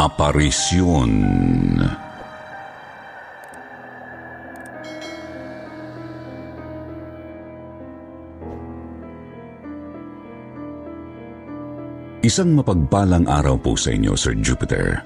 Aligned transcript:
Aparisyon 0.00 1.12
Isang 12.24 12.56
mapagpalang 12.56 13.28
araw 13.28 13.60
po 13.60 13.76
sa 13.76 13.92
inyo, 13.92 14.16
Sir 14.16 14.40
Jupiter. 14.40 15.04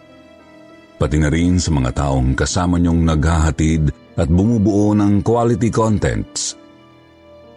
Pati 0.94 1.18
na 1.18 1.26
rin 1.26 1.58
sa 1.58 1.74
mga 1.74 1.90
taong 1.98 2.38
kasama 2.38 2.78
niyong 2.78 3.02
naghahatid 3.02 3.90
at 4.14 4.30
bumubuo 4.30 4.94
ng 4.94 5.26
quality 5.26 5.74
contents 5.74 6.54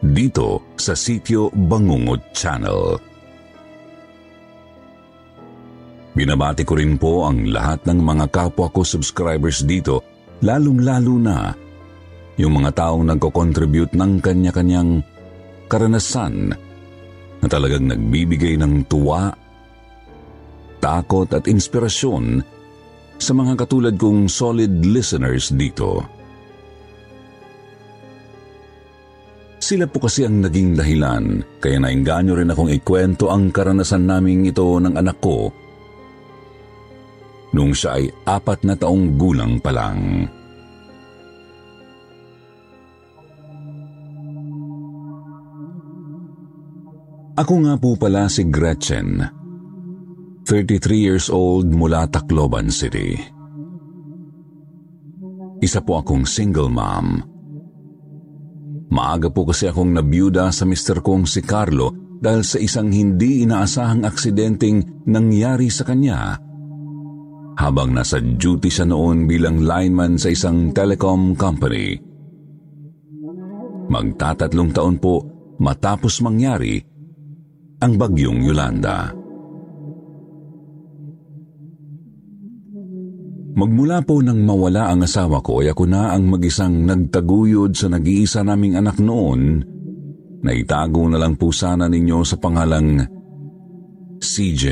dito 0.01 0.73
sa 0.73 0.97
sityo 0.97 1.53
Bangungot 1.53 2.33
Channel. 2.33 3.16
Binabati 6.17 6.65
ko 6.65 6.73
rin 6.73 6.97
po 6.97 7.29
ang 7.29 7.45
lahat 7.45 7.85
ng 7.85 8.01
mga 8.01 8.33
kapwa 8.33 8.73
ko 8.73 8.81
subscribers 8.81 9.61
dito, 9.61 10.01
lalong-lalo 10.41 11.13
na 11.21 11.53
yung 12.41 12.57
mga 12.57 12.73
taong 12.73 13.05
nagko-contribute 13.05 13.93
ng 13.93 14.17
kanya-kanyang 14.17 15.05
karanasan 15.69 16.57
na 17.37 17.45
talagang 17.45 17.85
nagbibigay 17.85 18.57
ng 18.57 18.89
tuwa, 18.89 19.29
takot 20.81 21.29
at 21.37 21.45
inspirasyon 21.45 22.41
sa 23.21 23.37
mga 23.37 23.53
katulad 23.53 23.93
kong 23.93 24.25
solid 24.25 24.73
listeners 24.89 25.53
dito. 25.53 26.01
Sila 29.61 29.85
po 29.85 30.01
kasi 30.01 30.25
ang 30.25 30.41
naging 30.41 30.73
dahilan 30.73 31.45
kaya 31.61 31.77
nainganyo 31.77 32.41
rin 32.41 32.49
akong 32.49 32.73
ikwento 32.73 33.29
ang 33.29 33.53
karanasan 33.53 34.09
naming 34.09 34.49
ito 34.49 34.81
ng 34.81 34.97
anak 34.97 35.21
ko 35.21 35.66
nung 37.55 37.71
siya 37.71 37.99
ay 37.99 38.11
apat 38.27 38.67
na 38.67 38.75
taong 38.75 39.15
gulang 39.15 39.59
pa 39.61 39.71
lang. 39.71 40.27
Ako 47.37 47.53
nga 47.69 47.77
po 47.77 47.93
pala 47.93 48.25
si 48.33 48.49
Gretchen, 48.49 49.21
33 50.49 50.89
years 50.97 51.29
old 51.29 51.69
mula 51.69 52.09
Tacloban 52.09 52.73
City. 52.73 53.13
Isa 55.61 55.85
po 55.85 56.01
akong 56.01 56.25
single 56.25 56.73
mom. 56.73 57.21
Maaga 58.89 59.29
po 59.29 59.45
kasi 59.45 59.69
akong 59.69 59.93
nabiyuda 59.93 60.49
sa 60.49 60.65
mister 60.65 60.97
kong 60.97 61.29
si 61.29 61.45
Carlo 61.45 61.93
dahil 62.17 62.41
sa 62.41 62.57
isang 62.57 62.89
hindi 62.89 63.45
inaasahang 63.45 64.01
aksidenteng 64.01 65.05
nangyari 65.05 65.69
sa 65.69 65.85
kanya 65.85 66.46
habang 67.57 67.97
nasa 67.97 68.21
duty 68.21 68.69
siya 68.69 68.85
noon 68.85 69.25
bilang 69.25 69.65
lineman 69.65 70.21
sa 70.21 70.29
isang 70.29 70.69
telecom 70.71 71.33
company. 71.33 71.97
Magtatatlong 73.89 74.71
taon 74.71 75.01
po 75.01 75.25
matapos 75.57 76.21
mangyari 76.21 76.77
ang 77.81 77.93
bagyong 77.97 78.45
Yolanda. 78.45 79.09
Magmula 83.57 84.05
po 84.05 84.21
nang 84.21 84.45
mawala 84.45 84.93
ang 84.93 85.01
asawa 85.01 85.41
ko 85.41 85.65
ay 85.65 85.73
ako 85.73 85.89
na 85.89 86.13
ang 86.13 86.29
mag-isang 86.29 86.85
nagtaguyod 86.85 87.73
sa 87.73 87.89
nag-iisa 87.89 88.45
naming 88.45 88.77
anak 88.77 89.01
noon 89.01 89.65
na 90.45 90.53
itago 90.53 91.09
na 91.09 91.17
lang 91.17 91.33
po 91.33 91.49
sana 91.49 91.89
ninyo 91.89 92.21
sa 92.21 92.37
pangalang 92.37 93.01
CJ. 94.21 94.65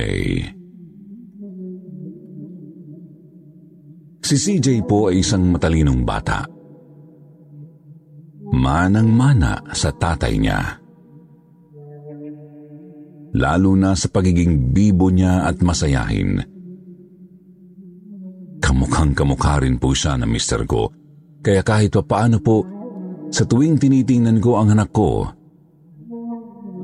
Si 4.25 4.41
CJ 4.41 4.89
po 4.89 5.13
ay 5.13 5.21
isang 5.21 5.53
matalinong 5.53 6.01
bata. 6.01 6.49
Manang-mana 8.57 9.61
sa 9.69 9.93
tatay 9.93 10.41
niya. 10.41 10.81
Lalo 13.37 13.77
na 13.77 13.93
sa 13.93 14.09
pagiging 14.09 14.73
bibo 14.73 15.13
niya 15.13 15.45
at 15.45 15.61
masayahin. 15.61 16.41
Kamukhang 18.57 19.13
kamukha 19.13 19.61
rin 19.61 19.77
po 19.77 19.93
siya 19.93 20.17
ng 20.17 20.25
mister 20.25 20.65
ko. 20.65 20.89
Kaya 21.45 21.61
kahit 21.61 21.93
pa 21.93 22.01
paano 22.01 22.41
po, 22.41 22.65
sa 23.29 23.45
tuwing 23.45 23.77
tinitingnan 23.77 24.41
ko 24.41 24.57
ang 24.57 24.73
anak 24.73 24.89
ko, 24.89 25.29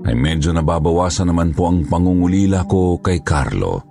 ay 0.06 0.14
medyo 0.14 0.54
nababawasan 0.54 1.34
naman 1.34 1.58
po 1.58 1.74
ang 1.74 1.90
pangungulila 1.90 2.70
ko 2.70 3.02
kay 3.02 3.26
Carlo. 3.26 3.91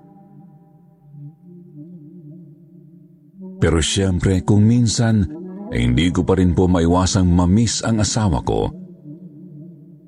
Pero 3.61 3.79
siyempre 3.85 4.41
kung 4.41 4.65
minsan 4.65 5.29
ay 5.71 5.87
hindi 5.87 6.09
ko 6.11 6.25
pa 6.25 6.35
rin 6.35 6.57
po 6.57 6.67
maiwasang 6.67 7.29
mamiss 7.29 7.85
ang 7.85 8.01
asawa 8.01 8.41
ko 8.43 8.73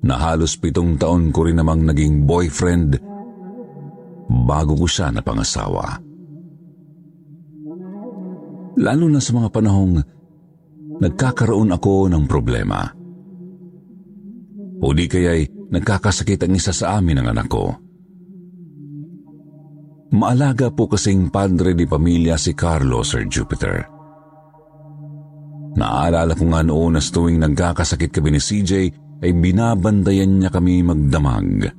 na 0.02 0.18
halos 0.18 0.58
pitong 0.58 0.98
taon 0.98 1.30
ko 1.30 1.46
rin 1.46 1.60
namang 1.60 1.86
naging 1.86 2.26
boyfriend 2.26 2.98
bago 4.26 4.74
ko 4.74 4.86
siya 4.88 5.14
napangasawa. 5.14 6.02
Lalo 8.82 9.04
na 9.06 9.20
sa 9.20 9.36
mga 9.36 9.48
panahong 9.52 10.00
nagkakaroon 10.98 11.70
ako 11.76 12.08
ng 12.08 12.24
problema. 12.24 12.88
O 14.82 14.90
di 14.90 15.06
kaya'y 15.06 15.70
nagkakasakit 15.70 16.42
ang 16.42 16.56
isa 16.58 16.74
sa 16.74 16.98
amin 16.98 17.22
ng 17.22 17.28
anak 17.30 17.46
ko. 17.46 17.70
Maalaga 20.12 20.68
po 20.68 20.92
kasing 20.92 21.32
padre 21.32 21.72
di 21.72 21.88
pamilya 21.88 22.36
si 22.36 22.52
Carlo, 22.52 23.00
Sir 23.00 23.24
Jupiter. 23.32 23.80
Naaalala 25.72 26.36
ko 26.36 26.44
nga 26.52 26.60
noon 26.60 27.00
na 27.00 27.00
tuwing 27.00 27.40
nagkakasakit 27.40 28.12
kami 28.12 28.36
ni 28.36 28.40
CJ 28.44 28.72
ay 29.24 29.32
binabandayan 29.32 30.36
niya 30.36 30.52
kami 30.52 30.84
magdamag. 30.84 31.72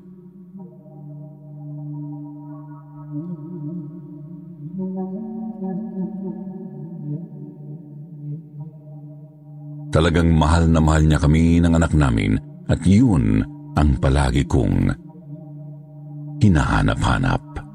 Talagang 9.93 10.33
mahal 10.33 10.73
na 10.73 10.81
mahal 10.81 11.05
niya 11.05 11.21
kami 11.21 11.61
ng 11.61 11.77
anak 11.77 11.93
namin 11.93 12.41
at 12.65 12.81
yun 12.81 13.45
ang 13.77 13.93
palagi 14.01 14.41
kong 14.49 14.89
hinahanap-hanap. 16.41 17.72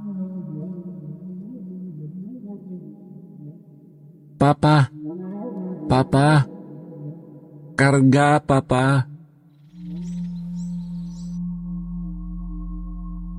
Papa, 4.39 4.87
Papa, 5.91 6.47
karga, 7.75 8.39
Papa. 8.39 9.03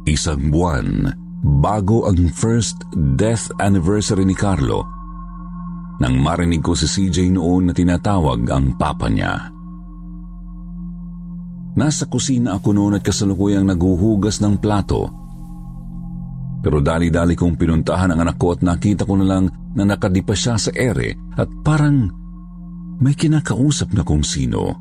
Isang 0.04 0.52
buwan 0.52 1.08
bago 1.64 2.04
ang 2.04 2.28
first 2.36 2.84
death 3.16 3.48
anniversary 3.64 4.28
ni 4.28 4.36
Carlo 4.36 4.84
nang 6.04 6.20
marinig 6.20 6.60
ko 6.60 6.76
si 6.76 6.84
CJ 6.84 7.32
noon 7.32 7.72
na 7.72 7.74
tinatawag 7.76 8.44
ang 8.52 8.76
papa 8.76 9.08
niya. 9.08 9.56
Nasa 11.80 12.12
kusina 12.12 12.60
ako 12.60 12.76
noon 12.76 13.00
at 13.00 13.08
kasalukuyang 13.08 13.64
naguhugas 13.64 14.44
ng 14.44 14.60
plato. 14.60 15.08
Pero 16.60 16.84
dali-dali 16.84 17.40
kong 17.40 17.56
pinuntahan 17.56 18.12
ang 18.12 18.20
anak 18.20 18.36
ko 18.36 18.52
at 18.52 18.60
nakita 18.60 19.08
ko 19.08 19.16
na 19.16 19.28
lang 19.28 19.69
na 19.80 19.96
nakadipa 19.96 20.36
siya 20.36 20.60
sa 20.60 20.76
ere 20.76 21.16
at 21.40 21.48
parang 21.64 22.12
may 23.00 23.16
kinakausap 23.16 23.96
na 23.96 24.04
kung 24.04 24.28
sino. 24.28 24.76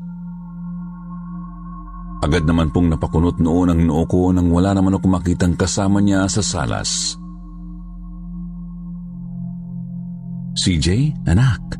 Agad 2.19 2.43
naman 2.43 2.75
pong 2.75 2.91
napakunot 2.91 3.39
noon 3.39 3.71
ang 3.71 3.79
noo 3.79 4.03
ko 4.03 4.35
nang 4.35 4.51
wala 4.51 4.75
naman 4.75 4.99
ako 4.99 5.07
makitang 5.07 5.55
kasama 5.55 6.03
niya 6.03 6.27
sa 6.27 6.43
salas. 6.43 7.15
CJ, 10.59 11.15
anak. 11.23 11.79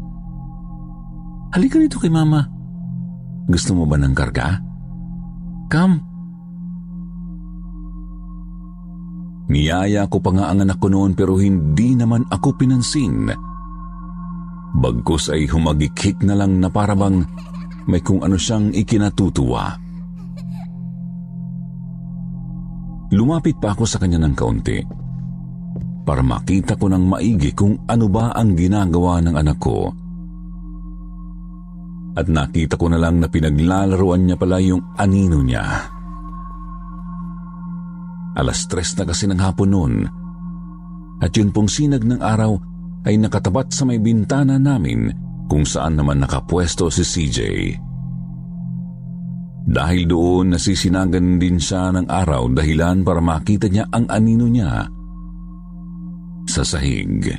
Halika 1.52 1.76
dito 1.76 2.00
kay 2.00 2.08
mama. 2.08 2.48
Gusto 3.52 3.76
mo 3.76 3.84
ba 3.84 4.00
ng 4.00 4.16
karga? 4.16 4.64
Come. 5.68 6.09
Niyaya 9.50 10.06
ko 10.06 10.22
pa 10.22 10.30
nga 10.30 10.54
ang 10.54 10.62
anak 10.62 10.78
ko 10.78 10.94
noon 10.94 11.18
pero 11.18 11.42
hindi 11.42 11.98
naman 11.98 12.30
ako 12.30 12.54
pinansin. 12.54 13.34
Bagkus 14.78 15.34
ay 15.34 15.50
humagikik 15.50 16.22
na 16.22 16.38
lang 16.38 16.62
na 16.62 16.70
parabang 16.70 17.26
may 17.90 18.06
kung 18.06 18.22
ano 18.22 18.38
siyang 18.38 18.70
ikinatutuwa. 18.70 19.74
Lumapit 23.10 23.58
pa 23.58 23.74
ako 23.74 23.90
sa 23.90 23.98
kanya 23.98 24.22
ng 24.22 24.36
kaunti 24.38 24.78
para 26.06 26.22
makita 26.22 26.78
ko 26.78 26.86
ng 26.86 27.10
maigi 27.10 27.50
kung 27.58 27.90
ano 27.90 28.06
ba 28.06 28.30
ang 28.38 28.54
ginagawa 28.54 29.18
ng 29.26 29.34
anak 29.34 29.58
ko. 29.58 29.90
At 32.14 32.30
nakita 32.30 32.78
ko 32.78 32.86
na 32.94 33.02
lang 33.02 33.18
na 33.18 33.26
pinaglalaruan 33.26 34.30
niya 34.30 34.38
pala 34.38 34.62
yung 34.62 34.94
anino 34.94 35.42
niya. 35.42 35.98
Alas 38.40 38.64
tres 38.72 38.96
na 38.96 39.04
kasi 39.04 39.28
ng 39.28 39.40
hapon 39.44 39.70
noon 39.76 39.96
at 41.20 41.36
yun 41.36 41.52
pong 41.52 41.68
sinag 41.68 42.08
ng 42.08 42.24
araw 42.24 42.56
ay 43.04 43.20
nakatapat 43.20 43.76
sa 43.76 43.84
may 43.84 44.00
bintana 44.00 44.56
namin 44.56 45.12
kung 45.52 45.68
saan 45.68 46.00
naman 46.00 46.24
nakapwesto 46.24 46.88
si 46.88 47.04
CJ. 47.04 47.40
Dahil 49.70 50.08
doon 50.08 50.56
nasisinagan 50.56 51.38
din 51.38 51.60
siya 51.60 51.94
ng 51.94 52.08
araw 52.08 52.50
dahilan 52.56 53.04
para 53.04 53.22
makita 53.22 53.68
niya 53.70 53.86
ang 53.92 54.08
anino 54.10 54.48
niya 54.50 54.88
sa 56.50 56.64
sahig. 56.66 57.30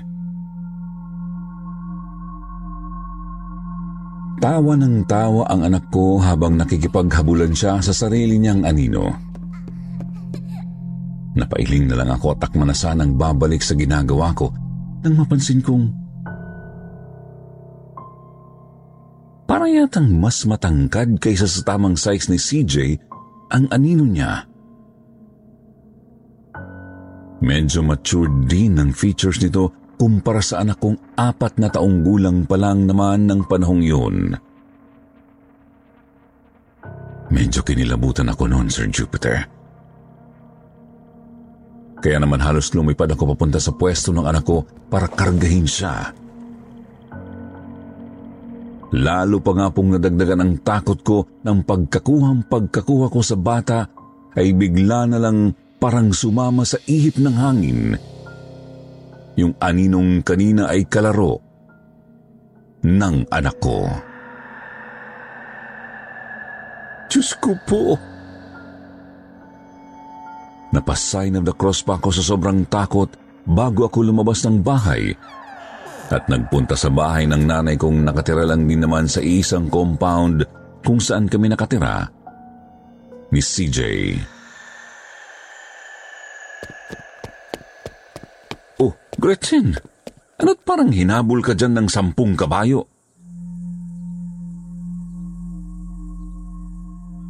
Tawa 4.40 4.72
ng 4.72 5.04
tawa 5.04 5.44
ang 5.52 5.68
anak 5.68 5.92
ko 5.92 6.16
habang 6.16 6.56
nakikipaghabulan 6.56 7.52
siya 7.52 7.82
sa 7.84 7.92
sarili 7.92 8.40
niyang 8.40 8.64
anino. 8.64 9.29
Napailing 11.40 11.88
na 11.88 11.96
lang 11.96 12.12
ako 12.12 12.36
at 12.36 12.44
takma 12.44 12.68
na 12.68 12.76
sanang 12.76 13.16
babalik 13.16 13.64
sa 13.64 13.72
ginagawa 13.72 14.36
ko 14.36 14.52
nang 15.00 15.16
mapansin 15.16 15.64
kong 15.64 15.88
parang 19.48 19.72
yatang 19.72 20.12
mas 20.20 20.44
matangkad 20.44 21.16
kaysa 21.16 21.48
sa 21.48 21.64
tamang 21.64 21.96
size 21.96 22.28
ni 22.28 22.38
CJ 22.38 22.76
ang 23.50 23.66
anino 23.72 24.06
niya. 24.06 24.46
Medyo 27.40 27.80
mature 27.82 28.30
din 28.46 28.76
ang 28.76 28.92
features 28.92 29.40
nito 29.40 29.96
kumpara 29.96 30.44
sa 30.44 30.60
anak 30.60 30.78
kong 30.78 31.16
apat 31.16 31.56
na 31.56 31.72
taong 31.72 32.04
gulang 32.04 32.44
pa 32.44 32.60
lang 32.60 32.84
naman 32.84 33.26
ng 33.26 33.48
panahong 33.48 33.82
yun. 33.82 34.36
Medyo 37.30 37.64
kinilabutan 37.64 38.28
ako 38.28 38.50
noon, 38.50 38.68
Sir 38.68 38.90
Jupiter. 38.90 39.59
Kaya 42.00 42.16
naman 42.16 42.40
halos 42.40 42.72
lumipad 42.72 43.12
ako 43.12 43.36
papunta 43.36 43.60
sa 43.60 43.76
pwesto 43.76 44.08
ng 44.10 44.24
anak 44.24 44.44
ko 44.48 44.64
para 44.88 45.04
kargahin 45.04 45.68
siya. 45.68 46.16
Lalo 48.90 49.38
pa 49.38 49.52
nga 49.54 49.68
pong 49.70 49.94
nadagdagan 49.94 50.42
ang 50.42 50.54
takot 50.64 50.98
ko 51.04 51.22
ng 51.46 51.62
pagkakuhang 51.62 52.48
pagkakuha 52.50 53.06
ko 53.06 53.20
sa 53.22 53.38
bata 53.38 53.86
ay 54.34 54.50
bigla 54.56 55.06
na 55.06 55.20
lang 55.20 55.54
parang 55.78 56.10
sumama 56.10 56.66
sa 56.66 56.80
ihip 56.88 57.20
ng 57.20 57.36
hangin. 57.36 57.80
Yung 59.38 59.54
aninong 59.62 60.26
kanina 60.26 60.72
ay 60.72 60.88
kalaro 60.90 61.38
ng 62.82 63.16
anak 63.30 63.56
ko. 63.62 63.86
Diyos 67.10 67.30
ko 67.38 67.54
po! 67.62 68.09
Napasign 70.70 71.34
of 71.38 71.44
the 71.46 71.54
cross 71.54 71.82
pa 71.82 71.98
ako 71.98 72.14
sa 72.14 72.22
sobrang 72.22 72.62
takot 72.70 73.10
bago 73.42 73.90
ako 73.90 74.06
lumabas 74.06 74.46
ng 74.46 74.62
bahay 74.62 75.10
at 76.10 76.26
nagpunta 76.26 76.74
sa 76.74 76.90
bahay 76.90 77.26
ng 77.26 77.42
nanay 77.46 77.74
kong 77.78 78.06
nakatira 78.06 78.46
lang 78.46 78.66
din 78.66 78.82
naman 78.82 79.06
sa 79.06 79.22
isang 79.22 79.70
compound 79.70 80.46
kung 80.82 80.98
saan 80.98 81.26
kami 81.26 81.50
nakatira 81.50 82.06
ni 83.30 83.38
CJ. 83.38 83.78
Gretchen, 89.20 89.76
ano't 90.40 90.64
parang 90.64 90.88
hinabol 90.88 91.44
ka 91.44 91.52
dyan 91.52 91.76
ng 91.76 91.88
sampung 91.92 92.32
kabayo? 92.40 92.88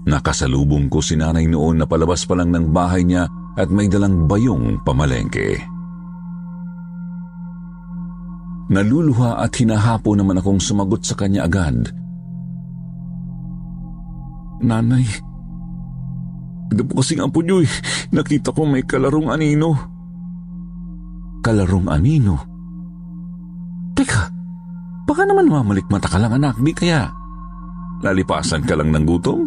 Nakasalubong 0.08 0.88
ko 0.88 1.04
si 1.04 1.18
nanay 1.18 1.44
noon 1.44 1.82
na 1.82 1.86
palabas 1.88 2.24
pa 2.24 2.38
lang 2.38 2.54
ng 2.54 2.72
bahay 2.72 3.04
niya 3.04 3.28
at 3.58 3.68
may 3.68 3.90
dalang 3.90 4.24
bayong 4.24 4.80
pamalengke. 4.80 5.60
Naluluha 8.70 9.42
at 9.42 9.52
hinahapo 9.58 10.14
naman 10.14 10.38
akong 10.38 10.62
sumagot 10.62 11.02
sa 11.02 11.18
kanya 11.18 11.44
agad. 11.44 11.90
Nanay, 14.62 15.04
ito 16.70 16.82
po 16.86 17.02
kasing 17.02 17.24
apo 17.24 17.42
niyo 17.42 17.66
eh. 17.66 17.72
Nakita 18.14 18.54
ko 18.54 18.64
may 18.64 18.86
kalarong 18.86 19.32
anino 19.32 19.90
kalarong 21.40 21.88
anino. 21.88 22.36
Teka, 23.96 24.22
baka 25.08 25.22
naman 25.26 25.48
mamalikmata 25.48 26.08
ka 26.08 26.20
lang 26.20 26.36
anak, 26.36 26.60
di 26.60 26.72
kaya 26.72 27.10
lalipasan 28.00 28.64
ka 28.64 28.76
lang 28.78 28.92
ng 28.94 29.04
gutom? 29.04 29.44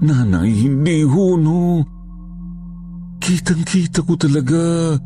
Nanay, 0.00 0.48
hindi 0.64 1.04
ho, 1.04 1.36
no. 1.36 1.84
Kitang-kita 3.20 4.00
ko 4.00 4.16
talaga. 4.16 4.96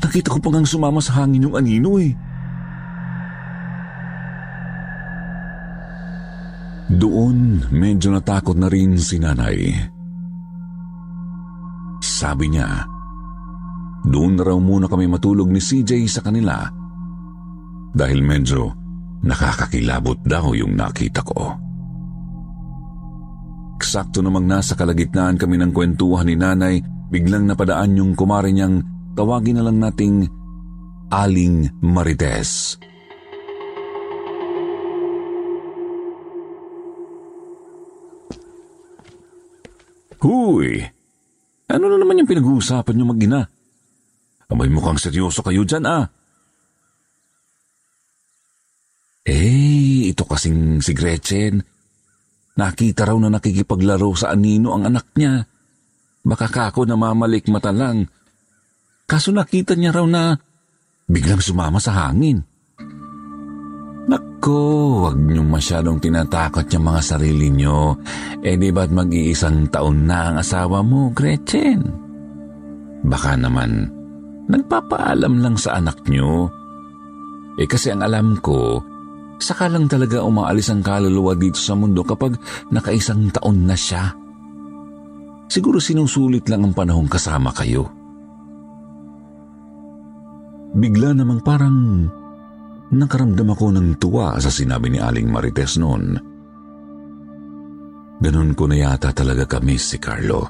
Nakita 0.00 0.30
ko 0.30 0.38
pa 0.38 0.48
ngang 0.54 0.70
sumama 0.70 1.02
sa 1.02 1.22
hangin 1.22 1.50
yung 1.50 1.58
anino 1.58 1.98
eh. 1.98 2.14
Doon, 6.90 7.70
medyo 7.74 8.14
natakot 8.14 8.54
na 8.54 8.70
rin 8.70 8.98
si 8.98 9.18
nanay. 9.18 9.70
Sabi 12.02 12.54
niya, 12.54 12.86
doon 14.06 14.38
na 14.38 14.42
raw 14.46 14.58
muna 14.58 14.86
kami 14.86 15.06
matulog 15.10 15.50
ni 15.50 15.60
CJ 15.60 16.06
sa 16.08 16.24
kanila 16.24 16.66
dahil 17.92 18.22
medyo 18.24 18.72
nakakakilabot 19.20 20.22
daw 20.24 20.54
yung 20.56 20.74
nakita 20.78 21.20
ko. 21.20 21.69
Eksakto 23.80 24.20
namang 24.20 24.44
nasa 24.44 24.76
kalagitnaan 24.76 25.40
kami 25.40 25.56
ng 25.56 25.72
kwentuhan 25.72 26.28
ni 26.28 26.36
nanay, 26.36 26.84
biglang 27.08 27.48
napadaan 27.48 27.96
yung 27.96 28.12
kumari 28.12 28.52
niyang 28.52 28.84
tawagin 29.16 29.56
na 29.56 29.64
lang 29.64 29.80
nating 29.80 30.28
Aling 31.08 31.80
Marites. 31.80 32.76
Huy! 40.20 40.84
Ano 41.72 41.84
na 41.88 41.96
naman 41.96 42.20
yung 42.20 42.28
pinag-uusapan 42.28 42.92
niyo 42.92 43.08
mag-ina? 43.08 43.48
Abay 44.52 44.68
mukhang 44.68 45.00
seryoso 45.00 45.40
kayo 45.40 45.64
dyan 45.64 45.88
ah. 45.88 46.04
Eh, 49.24 50.12
ito 50.12 50.28
kasing 50.28 50.84
si 50.84 50.92
Gretchen. 50.92 51.79
Nakita 52.58 53.06
raw 53.06 53.16
na 53.20 53.30
nakikipaglaro 53.30 54.10
sa 54.18 54.34
anino 54.34 54.74
ang 54.74 54.90
anak 54.90 55.14
niya. 55.14 55.46
Baka 56.26 56.50
kako 56.50 56.84
na 56.84 56.98
mamalik 56.98 57.46
mata 57.48 57.70
lang. 57.70 58.04
Kaso 59.06 59.30
nakita 59.30 59.74
niya 59.74 59.94
raw 59.94 60.06
na 60.06 60.34
biglang 61.10 61.42
sumama 61.42 61.82
sa 61.82 62.06
hangin. 62.06 62.42
Nako, 64.10 64.60
wag 65.06 65.18
niyo 65.18 65.46
masyadong 65.46 66.02
tinatakot 66.02 66.66
yung 66.74 66.86
mga 66.90 67.02
sarili 67.02 67.50
niyo. 67.50 67.94
Eh 68.42 68.58
di 68.58 68.74
ba't 68.74 68.90
mag-iisang 68.90 69.70
taon 69.70 70.10
na 70.10 70.30
ang 70.30 70.36
asawa 70.42 70.82
mo, 70.82 71.14
Gretchen? 71.14 71.84
Baka 73.06 73.38
naman, 73.38 73.88
nagpapaalam 74.50 75.40
lang 75.40 75.56
sa 75.56 75.78
anak 75.78 76.02
niyo. 76.10 76.50
Eh 77.56 77.68
kasi 77.70 77.94
ang 77.94 78.02
alam 78.02 78.36
ko, 78.42 78.82
saka 79.40 79.66
lang 79.72 79.88
talaga 79.88 80.22
umaalis 80.22 80.68
ang 80.70 80.84
kaluluwa 80.84 81.34
dito 81.34 81.58
sa 81.58 81.74
mundo 81.74 82.04
kapag 82.04 82.36
nakaisang 82.70 83.32
taon 83.32 83.64
na 83.66 83.74
siya. 83.74 84.12
Siguro 85.50 85.82
sinusulit 85.82 86.46
lang 86.46 86.62
ang 86.62 86.74
panahong 86.76 87.10
kasama 87.10 87.50
kayo. 87.50 87.90
Bigla 90.70 91.10
namang 91.18 91.42
parang 91.42 92.06
Nakaramdam 92.90 93.54
ako 93.54 93.66
ng 93.70 93.88
tuwa 94.02 94.34
sa 94.42 94.50
sinabi 94.50 94.90
ni 94.90 94.98
Aling 94.98 95.30
Marites 95.30 95.78
noon. 95.78 96.18
Ganon 98.18 98.50
ko 98.58 98.66
na 98.66 98.76
yata 98.82 99.14
talaga 99.14 99.46
kami 99.46 99.78
si 99.78 100.02
Carlo. 100.02 100.42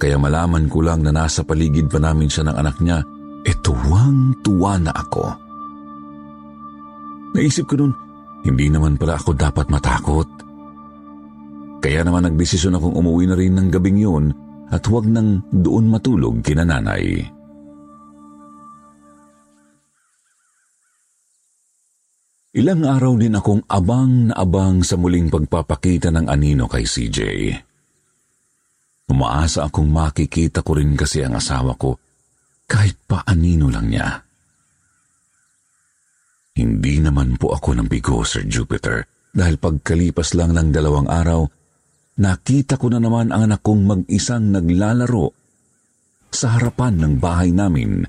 Kaya 0.00 0.16
malaman 0.16 0.66
ko 0.72 0.80
lang 0.80 1.04
na 1.04 1.12
nasa 1.12 1.44
paligid 1.44 1.92
pa 1.92 2.00
namin 2.00 2.32
siya 2.32 2.48
ng 2.48 2.56
anak 2.56 2.76
niya, 2.80 2.98
e 3.44 3.52
tuwang-tuwa 3.60 4.80
na 4.80 4.92
ako. 4.96 5.43
Naisip 7.34 7.66
ko 7.66 7.74
noon, 7.74 7.92
hindi 8.46 8.70
naman 8.70 8.94
pala 8.94 9.18
ako 9.18 9.34
dapat 9.34 9.66
matakot. 9.66 10.28
Kaya 11.82 12.00
naman 12.06 12.30
nagdesisyon 12.30 12.78
akong 12.78 12.96
umuwi 12.96 13.28
na 13.28 13.36
rin 13.36 13.58
ng 13.58 13.68
gabing 13.68 13.98
yun 14.00 14.30
at 14.70 14.86
huwag 14.88 15.04
nang 15.04 15.44
doon 15.52 15.90
matulog 15.90 16.40
kina 16.40 16.64
nanay. 16.64 17.26
Ilang 22.54 22.86
araw 22.86 23.18
din 23.18 23.34
akong 23.34 23.66
abang 23.66 24.30
na 24.30 24.38
abang 24.38 24.86
sa 24.86 24.94
muling 24.94 25.26
pagpapakita 25.26 26.14
ng 26.14 26.30
anino 26.30 26.70
kay 26.70 26.86
CJ. 26.86 27.18
Umaasa 29.10 29.66
akong 29.66 29.90
makikita 29.90 30.62
ko 30.62 30.78
rin 30.78 30.94
kasi 30.94 31.20
ang 31.26 31.34
asawa 31.36 31.74
ko 31.74 31.98
kahit 32.64 32.96
pa 33.04 33.26
anino 33.26 33.68
lang 33.68 33.90
niya. 33.90 34.23
Hindi 36.54 37.02
naman 37.02 37.34
po 37.34 37.50
ako 37.50 37.74
ng 37.78 37.90
bigo, 37.90 38.22
Sir 38.22 38.46
Jupiter, 38.46 39.06
dahil 39.34 39.58
pagkalipas 39.58 40.38
lang 40.38 40.54
ng 40.54 40.70
dalawang 40.70 41.10
araw, 41.10 41.42
nakita 42.22 42.78
ko 42.78 42.94
na 42.94 43.02
naman 43.02 43.34
ang 43.34 43.50
anak 43.50 43.60
kong 43.66 43.82
mag-isang 43.82 44.54
naglalaro 44.54 45.34
sa 46.30 46.54
harapan 46.54 46.98
ng 46.98 47.12
bahay 47.18 47.50
namin 47.50 48.06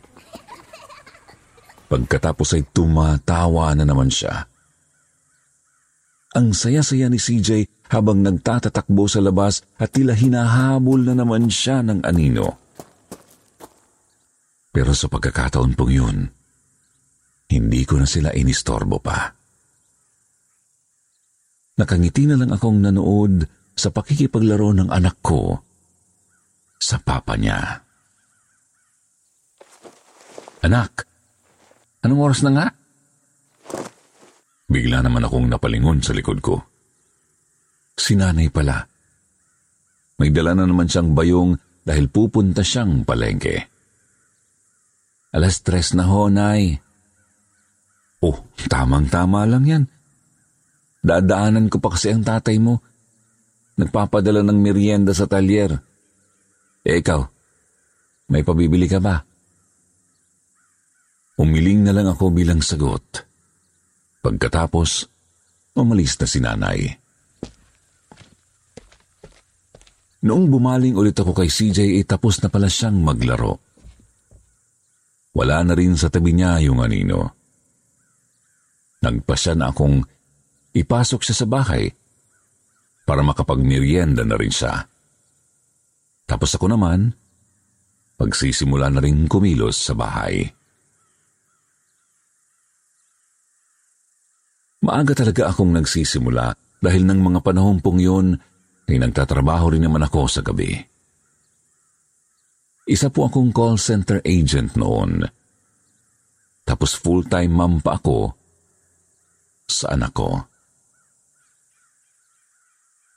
Pagkatapos 1.86 2.58
ay 2.58 2.64
tumatawa 2.74 3.70
na 3.78 3.86
naman 3.86 4.10
siya. 4.10 4.50
Ang 6.36 6.52
saya-saya 6.52 7.08
ni 7.08 7.22
CJ 7.22 7.70
habang 7.94 8.25
nagtatatakbo 8.25 9.06
sa 9.08 9.22
labas 9.22 9.64
at 9.78 9.94
tila 9.94 10.18
hinahabol 10.18 11.06
na 11.06 11.16
naman 11.16 11.48
siya 11.48 11.86
ng 11.86 12.04
anino. 12.04 12.60
Pero 14.75 14.92
sa 14.92 15.08
pagkakataon 15.08 15.78
pong 15.78 15.94
yun, 15.94 16.18
hindi 17.52 17.82
ko 17.86 18.02
na 18.02 18.08
sila 18.08 18.34
inistorbo 18.34 18.98
pa. 19.02 19.30
Nakangiti 21.75 22.24
na 22.25 22.40
lang 22.40 22.56
akong 22.56 22.80
nanood 22.80 23.44
sa 23.75 23.92
pakikipaglaro 23.92 24.72
ng 24.72 24.90
anak 24.90 25.20
ko 25.20 25.60
sa 26.80 26.98
papa 27.04 27.36
niya. 27.36 27.84
Anak, 30.66 31.06
Anong 32.06 32.22
oras 32.22 32.46
na 32.46 32.54
nga? 32.54 32.68
Bigla 34.70 35.02
naman 35.02 35.25
akong 35.25 35.50
napalingon 35.50 36.06
sa 36.06 36.14
likod 36.14 36.38
ko. 36.38 36.62
Si 37.98 38.14
nanay 38.14 38.54
pala. 38.54 38.86
May 40.22 40.30
dala 40.30 40.54
na 40.54 40.70
naman 40.70 40.86
siyang 40.86 41.18
bayong 41.18 41.58
dahil 41.82 42.06
pupunta 42.14 42.62
siyang 42.62 43.02
palengke. 43.10 43.58
Alas 45.34 45.66
tres 45.66 45.98
na 45.98 46.06
ho, 46.06 46.30
nay. 46.30 46.78
Oh, 48.25 48.41
tamang-tama 48.65 49.46
lang 49.46 49.65
yan. 49.70 49.84
Dadaanan 51.05 51.70
ko 51.70 51.77
pa 51.77 51.94
kasi 51.94 52.10
ang 52.10 52.25
tatay 52.25 52.58
mo. 52.58 52.82
Nagpapadala 53.77 54.41
ng 54.41 54.58
merienda 54.58 55.13
sa 55.13 55.29
talyer. 55.29 55.77
Eh 56.82 56.98
ikaw, 56.98 57.22
may 58.34 58.41
pabibili 58.41 58.89
ka 58.89 58.98
ba? 58.98 59.22
Umiling 61.38 61.86
na 61.86 61.94
lang 61.94 62.10
ako 62.10 62.34
bilang 62.34 62.65
sagot. 62.65 63.03
Pagkatapos, 64.25 65.05
umalis 65.77 66.17
na 66.17 66.25
si 66.25 66.39
nanay. 66.41 66.79
Noong 70.25 70.50
bumaling 70.50 70.98
ulit 70.98 71.13
ako 71.13 71.38
kay 71.38 71.53
CJ, 71.53 72.01
eh, 72.01 72.05
tapos 72.08 72.41
na 72.41 72.50
pala 72.50 72.65
siyang 72.65 72.98
maglaro. 72.98 73.62
Wala 75.38 75.62
na 75.62 75.77
rin 75.77 75.94
sa 75.94 76.10
tabi 76.10 76.34
niya 76.34 76.58
yung 76.65 76.82
anino. 76.82 77.45
Nagpasya 79.05 79.53
na 79.53 79.69
akong 79.69 80.01
ipasok 80.74 81.21
siya 81.21 81.35
sa 81.38 81.45
bahay 81.45 81.93
para 83.05 83.21
makapagmerienda 83.21 84.25
na 84.25 84.33
rin 84.33 84.50
siya. 84.50 84.81
Tapos 86.25 86.57
ako 86.57 86.74
naman, 86.74 87.13
pagsisimula 88.17 88.89
na 88.89 88.97
rin 89.05 89.29
kumilos 89.29 89.77
sa 89.77 89.93
bahay. 89.93 90.50
Maaga 94.81 95.13
talaga 95.13 95.53
akong 95.53 95.69
nagsisimula 95.69 96.57
dahil 96.81 97.05
ng 97.05 97.21
mga 97.21 97.39
panahon 97.45 97.77
pong 97.77 98.01
yun 98.01 98.27
ay 98.89 98.97
nagtatrabaho 99.01 99.77
rin 99.77 99.85
naman 99.85 100.01
ako 100.01 100.25
sa 100.25 100.41
gabi. 100.41 100.74
Isa 102.85 103.09
po 103.09 103.29
akong 103.29 103.50
call 103.50 103.81
center 103.81 104.21
agent 104.21 104.77
noon. 104.77 105.25
Tapos 106.65 106.97
full-time 106.97 107.53
mom 107.53 107.81
pa 107.81 107.97
ako 107.97 108.45
sa 109.69 109.93
anak 109.93 110.13
ko. 110.13 110.45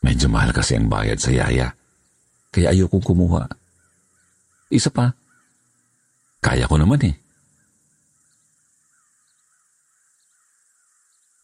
Medyo 0.05 0.31
mahal 0.31 0.55
kasi 0.55 0.78
ang 0.78 0.88
bayad 0.88 1.19
sa 1.21 1.35
yaya, 1.35 1.75
kaya 2.55 2.73
ayokong 2.73 3.05
kumuha. 3.05 3.45
Isa 4.73 4.88
pa, 4.88 5.12
kaya 6.38 6.69
ko 6.69 6.76
naman 6.81 7.00
eh. 7.05 7.17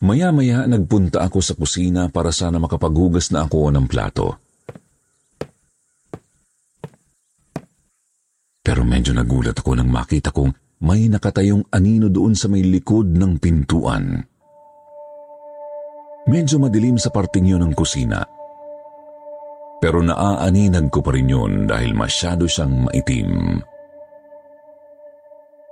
Maya-maya 0.04 0.68
nagpunta 0.68 1.24
ako 1.24 1.40
sa 1.40 1.56
kusina 1.56 2.12
para 2.12 2.28
sana 2.28 2.60
makapaghugas 2.60 3.32
na 3.32 3.48
ako 3.48 3.72
ng 3.72 3.88
plato. 3.88 4.36
Pero 8.64 8.84
medyo 8.84 9.16
nagulat 9.16 9.56
ako 9.56 9.76
nang 9.76 9.88
makita 9.88 10.28
kong 10.28 10.52
may 10.84 11.08
nakatayong 11.08 11.72
anino 11.72 12.12
doon 12.12 12.36
sa 12.36 12.52
may 12.52 12.60
likod 12.60 13.16
ng 13.16 13.40
pintuan. 13.40 14.28
Medyo 16.24 16.56
madilim 16.56 16.96
sa 16.96 17.12
parting 17.12 17.44
yun 17.44 17.60
ng 17.60 17.76
kusina. 17.76 18.24
Pero 19.84 20.00
naaaninag 20.00 20.88
ko 20.88 21.04
pa 21.04 21.12
rin 21.12 21.28
yun 21.28 21.68
dahil 21.68 21.92
masyado 21.92 22.48
siyang 22.48 22.88
maitim. 22.88 23.60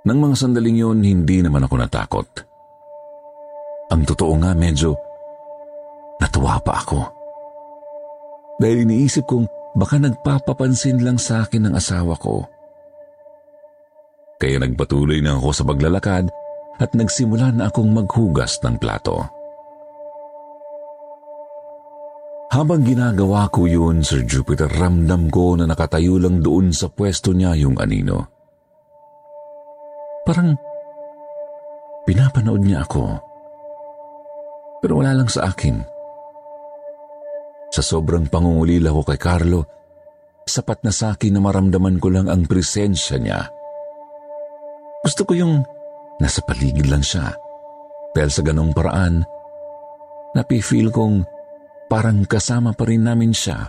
Nang 0.05 0.19
mga 0.21 0.37
sandaling 0.37 0.77
yun, 0.77 1.01
hindi 1.01 1.41
naman 1.41 1.65
ako 1.65 1.75
natakot. 1.81 2.29
Ang 3.89 4.03
totoo 4.05 4.35
nga 4.45 4.53
medyo 4.53 4.93
natuwa 6.21 6.61
pa 6.61 6.85
ako. 6.85 7.01
Dahil 8.61 8.85
iniisip 8.85 9.25
kong 9.25 9.49
baka 9.73 9.97
nagpapapansin 9.97 11.01
lang 11.01 11.17
sa 11.17 11.49
akin 11.49 11.73
ng 11.73 11.75
asawa 11.75 12.13
ko. 12.21 12.45
Kaya 14.37 14.61
nagpatuloy 14.61 15.25
na 15.25 15.41
ako 15.41 15.49
sa 15.55 15.65
paglalakad 15.65 16.29
at 16.77 16.91
nagsimula 16.93 17.55
na 17.57 17.73
akong 17.73 17.89
maghugas 17.89 18.61
ng 18.61 18.77
plato. 18.77 19.42
Habang 22.53 22.85
ginagawa 22.85 23.49
ko 23.49 23.65
yun, 23.65 24.05
Sir 24.05 24.29
Jupiter, 24.29 24.69
ramdam 24.69 25.33
ko 25.33 25.57
na 25.57 25.65
nakatayo 25.65 26.21
lang 26.21 26.45
doon 26.45 26.69
sa 26.69 26.93
pwesto 26.93 27.33
niya 27.33 27.57
yung 27.57 27.81
anino. 27.81 28.29
Parang 30.29 30.53
pinapanood 32.05 32.61
niya 32.61 32.85
ako. 32.85 33.17
Pero 34.85 35.01
wala 35.01 35.17
lang 35.17 35.33
sa 35.33 35.49
akin. 35.49 35.81
Sa 37.73 37.81
sobrang 37.81 38.29
pangungulila 38.29 38.93
ko 38.93 39.01
kay 39.01 39.17
Carlo, 39.17 39.65
sapat 40.45 40.85
na 40.85 40.93
sa 40.93 41.17
akin 41.17 41.33
na 41.33 41.41
maramdaman 41.41 41.97
ko 41.97 42.13
lang 42.13 42.29
ang 42.29 42.45
presensya 42.45 43.17
niya. 43.17 43.49
Gusto 45.01 45.25
ko 45.25 45.33
yung 45.33 45.65
nasa 46.21 46.45
paligid 46.47 46.87
lang 46.87 47.03
siya 47.03 47.35
Dahil 48.13 48.31
sa 48.31 48.45
ganong 48.45 48.77
paraan, 48.77 49.25
napifeel 50.37 50.93
kong 50.93 51.25
parang 51.93 52.25
kasama 52.25 52.73
pa 52.73 52.89
rin 52.89 53.05
namin 53.05 53.37
siya 53.37 53.69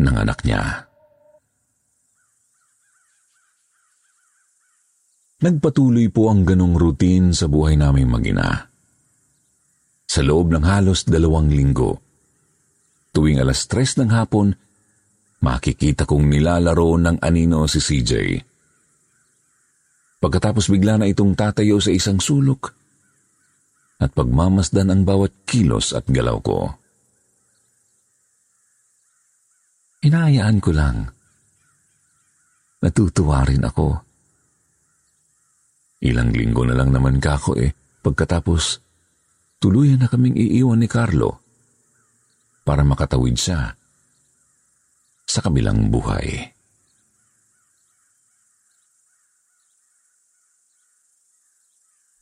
ng 0.00 0.14
anak 0.24 0.40
niya. 0.48 0.88
Nagpatuloy 5.44 6.08
po 6.08 6.32
ang 6.32 6.48
ganong 6.48 6.80
routine 6.80 7.36
sa 7.36 7.44
buhay 7.44 7.76
naming 7.76 8.08
magina. 8.08 8.72
Sa 10.08 10.24
loob 10.24 10.48
ng 10.48 10.64
halos 10.64 11.04
dalawang 11.04 11.52
linggo, 11.52 12.00
tuwing 13.12 13.36
alas 13.36 13.68
tres 13.68 14.00
ng 14.00 14.08
hapon, 14.08 14.56
makikita 15.44 16.08
kong 16.08 16.24
nilalaro 16.24 16.96
ng 16.96 17.20
anino 17.20 17.68
si 17.68 17.84
CJ. 17.84 18.12
Pagkatapos 20.24 20.72
bigla 20.72 20.96
na 20.96 21.06
itong 21.06 21.36
tatayo 21.36 21.84
sa 21.84 21.92
isang 21.92 22.16
sulok 22.16 22.77
at 23.98 24.14
pagmamasdan 24.14 24.94
ang 24.94 25.02
bawat 25.02 25.34
kilos 25.42 25.90
at 25.90 26.06
galaw 26.06 26.38
ko. 26.38 26.70
Hinahayaan 29.98 30.58
ko 30.62 30.70
lang. 30.70 31.10
Natutuwa 32.78 33.42
rin 33.42 33.66
ako. 33.66 33.88
Ilang 36.06 36.30
linggo 36.30 36.62
na 36.62 36.78
lang 36.78 36.94
naman 36.94 37.18
kako 37.18 37.58
eh, 37.58 37.74
pagkatapos 38.06 38.78
tuluyan 39.58 39.98
na 39.98 40.06
kaming 40.06 40.38
iiwan 40.38 40.78
ni 40.78 40.86
Carlo 40.86 41.42
para 42.62 42.86
makatawid 42.86 43.34
siya 43.34 43.74
sa 45.26 45.40
kabilang 45.42 45.90
buhay. 45.90 46.54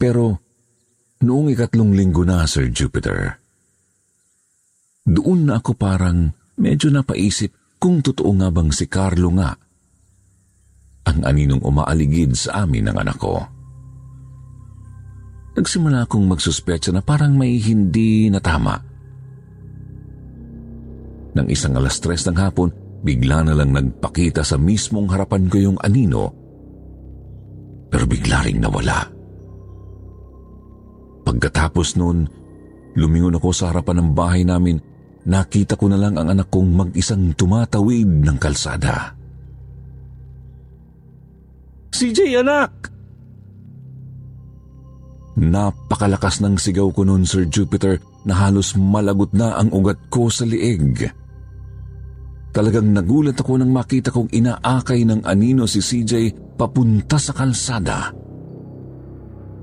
Pero 0.00 0.45
noong 1.22 1.52
ikatlong 1.52 1.94
linggo 1.94 2.26
na, 2.26 2.44
Sir 2.44 2.68
Jupiter, 2.72 3.38
doon 5.06 5.48
na 5.48 5.62
ako 5.62 5.78
parang 5.78 6.34
medyo 6.58 6.90
napaisip 6.90 7.52
kung 7.78 8.02
totoo 8.02 8.32
nga 8.40 8.50
bang 8.50 8.72
si 8.74 8.90
Carlo 8.90 9.30
nga 9.36 9.54
ang 11.06 11.22
aninong 11.22 11.62
umaaligid 11.62 12.34
sa 12.34 12.66
amin 12.66 12.90
ng 12.90 12.96
anak 12.98 13.18
ko 13.20 13.56
nagsimula 15.56 16.04
akong 16.04 16.28
magsuspecha 16.28 16.92
na 16.92 17.00
parang 17.00 17.32
may 17.32 17.56
hindi 17.56 18.28
na 18.28 18.38
tama. 18.38 18.76
Nang 21.32 21.48
isang 21.48 21.72
alas 21.80 21.96
tres 21.98 22.28
ng 22.28 22.36
hapon, 22.36 22.68
bigla 23.00 23.44
na 23.44 23.56
lang 23.56 23.72
nagpakita 23.72 24.44
sa 24.44 24.60
mismong 24.60 25.08
harapan 25.08 25.48
ko 25.48 25.56
yung 25.56 25.78
anino, 25.80 26.32
pero 27.88 28.04
bigla 28.04 28.44
ring 28.44 28.60
nawala. 28.60 29.15
Pagkatapos 31.26 31.98
noon, 31.98 32.30
lumingon 32.94 33.34
ako 33.34 33.50
sa 33.50 33.74
harapan 33.74 33.98
ng 33.98 34.10
bahay 34.14 34.46
namin, 34.46 34.78
nakita 35.26 35.74
ko 35.74 35.90
na 35.90 35.98
lang 35.98 36.14
ang 36.14 36.30
anak 36.30 36.46
kong 36.54 36.70
mag-isang 36.70 37.34
tumatawid 37.34 38.06
ng 38.06 38.38
kalsada. 38.38 39.10
CJ, 41.90 42.46
anak! 42.46 42.94
Napakalakas 45.36 46.40
ng 46.40 46.56
sigaw 46.56 46.88
ko 46.94 47.02
noon, 47.02 47.26
Sir 47.26 47.50
Jupiter, 47.50 48.00
na 48.24 48.46
halos 48.46 48.78
malagot 48.78 49.34
na 49.34 49.58
ang 49.58 49.68
ugat 49.74 50.08
ko 50.08 50.30
sa 50.30 50.46
lieg. 50.48 51.10
Talagang 52.56 52.88
nagulat 52.88 53.36
ako 53.36 53.60
nang 53.60 53.68
makita 53.68 54.08
kong 54.08 54.32
inaakay 54.32 55.04
ng 55.04 55.28
anino 55.28 55.68
si 55.68 55.84
CJ 55.84 56.32
papunta 56.56 57.20
sa 57.20 57.36
kalsada. 57.36 58.16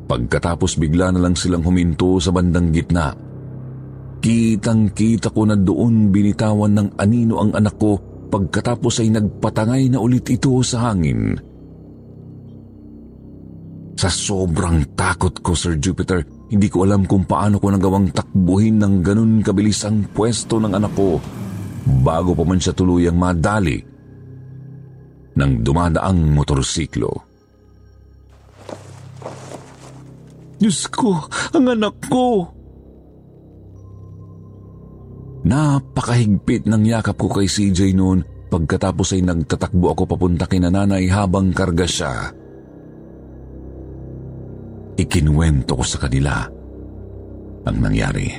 Pagkatapos 0.04 0.76
bigla 0.78 1.16
na 1.16 1.24
lang 1.24 1.36
silang 1.36 1.64
huminto 1.64 2.20
sa 2.20 2.36
bandang 2.36 2.70
gitna. 2.76 3.16
Kitang-kita 4.24 5.32
ko 5.32 5.44
na 5.44 5.56
doon 5.60 6.12
binitawan 6.12 6.74
ng 6.76 6.90
anino 6.96 7.44
ang 7.44 7.52
anak 7.56 7.76
ko 7.76 8.00
pagkatapos 8.32 9.04
ay 9.04 9.12
nagpatangay 9.12 9.92
na 9.92 10.00
ulit 10.00 10.26
ito 10.32 10.56
sa 10.64 10.92
hangin. 10.92 11.36
Sa 13.94 14.10
sobrang 14.10 14.96
takot 14.98 15.32
ko, 15.40 15.56
Sir 15.56 15.80
Jupiter, 15.80 16.24
hindi 16.52 16.68
ko 16.68 16.84
alam 16.84 17.08
kung 17.08 17.24
paano 17.24 17.62
ko 17.62 17.72
nagawang 17.72 18.12
takbuhin 18.12 18.82
ng 18.82 18.96
ganun 19.00 19.40
kabilis 19.40 19.86
ang 19.88 20.08
pwesto 20.12 20.60
ng 20.60 20.76
anak 20.76 20.92
ko 20.92 21.20
bago 22.04 22.32
pa 22.36 22.44
man 22.44 22.60
siya 22.60 22.76
tuluyang 22.76 23.16
madali 23.16 23.80
ng 25.34 25.52
dumadaang 25.66 26.20
motorsiklo. 26.32 27.33
Diyos 30.64 30.88
ko, 30.88 31.20
ang 31.52 31.76
anak 31.76 32.00
ko! 32.08 32.48
Napakahigpit 35.44 36.72
ng 36.72 36.88
yakap 36.88 37.20
ko 37.20 37.28
kay 37.28 37.52
CJ 37.52 37.92
noon 37.92 38.24
pagkatapos 38.48 39.12
ay 39.12 39.28
nagtatakbo 39.28 39.92
ako 39.92 40.08
papunta 40.08 40.48
kina 40.48 40.72
nanay 40.72 41.12
habang 41.12 41.52
karga 41.52 41.84
siya. 41.84 42.32
Ikinuwento 44.96 45.76
ko 45.76 45.84
sa 45.84 46.00
kanila 46.00 46.48
ang 47.68 47.78
nangyari. 47.84 48.32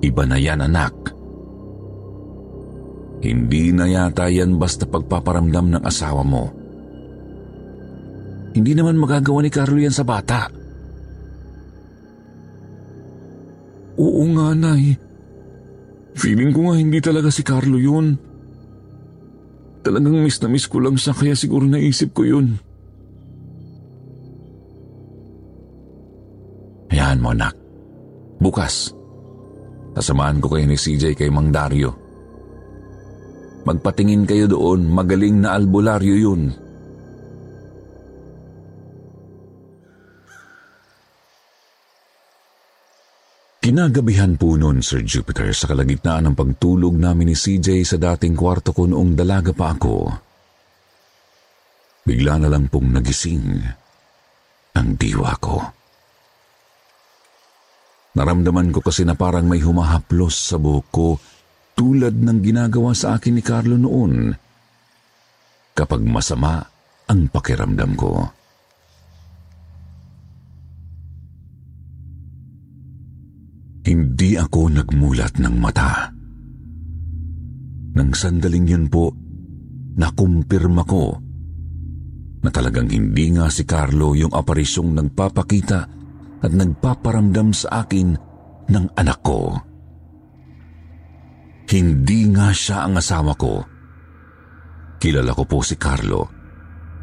Iba 0.00 0.24
na 0.24 0.40
yan, 0.40 0.64
anak. 0.64 0.94
Hindi 3.20 3.76
na 3.76 3.84
yata 3.92 4.32
yan 4.32 4.56
basta 4.56 4.88
pagpaparamdam 4.88 5.76
ng 5.76 5.82
asawa 5.84 6.24
mo. 6.24 6.61
Hindi 8.52 8.72
naman 8.76 9.00
magagawa 9.00 9.40
ni 9.40 9.50
Carlo 9.50 9.80
yan 9.80 9.94
sa 9.94 10.04
bata. 10.04 10.52
Oo 13.96 14.22
nga, 14.36 14.52
Nay. 14.52 14.96
Feeling 16.12 16.52
ko 16.52 16.68
nga 16.68 16.76
hindi 16.76 17.00
talaga 17.00 17.32
si 17.32 17.40
Carlo 17.40 17.80
yun. 17.80 18.16
Talagang 19.82 20.20
miss 20.20 20.38
na 20.38 20.48
miss 20.52 20.68
ko 20.68 20.78
lang 20.78 20.94
siya 20.94 21.16
kaya 21.16 21.34
siguro 21.34 21.66
naisip 21.66 22.14
ko 22.14 22.22
yun. 22.22 22.54
Hayaan 26.92 27.24
mo 27.24 27.32
anak. 27.32 27.56
Bukas, 28.38 28.92
sasamahan 29.96 30.38
ko 30.38 30.52
kayo 30.52 30.68
ni 30.68 30.76
CJ 30.76 31.16
kay 31.16 31.32
Mang 31.32 31.50
Dario. 31.50 31.96
Magpatingin 33.62 34.26
kayo 34.26 34.50
doon, 34.50 34.90
magaling 34.90 35.40
na 35.40 35.54
albularyo 35.54 36.14
yun. 36.18 36.61
Kinagabihan 43.62 44.34
po 44.34 44.58
noon, 44.58 44.82
Sir 44.82 45.06
Jupiter, 45.06 45.54
sa 45.54 45.70
kalagitnaan 45.70 46.26
ng 46.26 46.34
pagtulog 46.34 46.98
namin 46.98 47.30
ni 47.30 47.36
CJ 47.38 47.86
sa 47.86 47.94
dating 47.94 48.34
kwarto 48.34 48.74
ko 48.74 48.90
noong 48.90 49.14
dalaga 49.14 49.54
pa 49.54 49.70
ako. 49.78 50.10
Bigla 52.02 52.42
na 52.42 52.50
lang 52.50 52.66
pong 52.66 52.90
nagising 52.90 53.62
ang 54.74 54.98
diwa 54.98 55.30
ko. 55.38 55.62
Naramdaman 58.18 58.74
ko 58.74 58.82
kasi 58.82 59.06
na 59.06 59.14
parang 59.14 59.46
may 59.46 59.62
humahaplos 59.62 60.34
sa 60.34 60.58
buhok 60.58 60.86
ko 60.90 61.08
tulad 61.78 62.18
ng 62.18 62.42
ginagawa 62.42 62.98
sa 62.98 63.14
akin 63.14 63.38
ni 63.38 63.46
Carlo 63.46 63.78
noon 63.78 64.34
kapag 65.70 66.02
masama 66.02 66.66
ang 67.06 67.30
pakiramdam 67.30 67.94
ko. 67.94 68.41
Hindi 73.92 74.40
ako 74.40 74.72
nagmulat 74.72 75.36
ng 75.36 75.54
mata. 75.60 76.08
Nang 77.92 78.16
sandaling 78.16 78.64
yun 78.64 78.88
po, 78.88 79.12
nakumpirma 80.00 80.80
ko 80.88 81.12
na 82.40 82.48
talagang 82.48 82.88
hindi 82.88 83.36
nga 83.36 83.52
si 83.52 83.68
Carlo 83.68 84.16
yung 84.16 84.32
aparisyong 84.32 84.96
nagpapakita 84.96 85.80
at 86.40 86.50
nagpaparamdam 86.56 87.52
sa 87.52 87.84
akin 87.84 88.16
ng 88.72 88.86
anak 88.96 89.20
ko. 89.20 89.60
Hindi 91.68 92.32
nga 92.32 92.48
siya 92.48 92.88
ang 92.88 92.96
asawa 92.96 93.36
ko. 93.36 93.60
Kilala 94.96 95.36
ko 95.36 95.44
po 95.44 95.60
si 95.60 95.76
Carlo. 95.76 96.32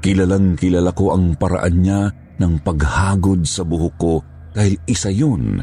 Kilalang 0.02 0.58
kilala 0.58 0.90
ko 0.98 1.14
ang 1.14 1.38
paraan 1.38 1.76
niya 1.86 2.02
ng 2.42 2.66
paghagod 2.66 3.46
sa 3.46 3.62
buhok 3.62 3.96
ko 4.02 4.14
dahil 4.58 4.74
isa 4.90 5.14
yun 5.14 5.62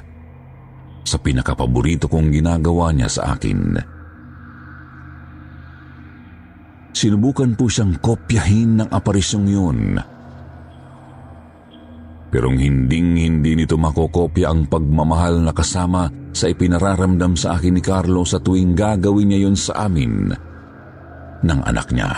sa 1.07 1.23
pinakapaborito 1.23 2.11
kong 2.11 2.35
ginagawa 2.35 2.91
niya 2.91 3.07
sa 3.07 3.39
akin. 3.39 3.79
Sinubukan 6.91 7.55
po 7.55 7.71
siyang 7.71 8.03
kopyahin 8.03 8.83
ng 8.83 8.89
aparisyong 8.91 9.47
yun. 9.47 9.81
Pero 12.27 12.51
hinding-hindi 12.51 13.55
nito 13.55 13.79
makokopya 13.79 14.51
ang 14.51 14.67
pagmamahal 14.67 15.47
na 15.47 15.53
kasama 15.55 16.11
sa 16.35 16.51
ipinararamdam 16.51 17.39
sa 17.39 17.55
akin 17.55 17.79
ni 17.79 17.83
Carlo 17.85 18.27
sa 18.27 18.43
tuwing 18.43 18.75
gagawin 18.75 19.31
niya 19.31 19.47
yon 19.47 19.57
sa 19.57 19.87
amin 19.87 20.35
ng 21.47 21.61
anak 21.65 21.95
niya. 21.95 22.11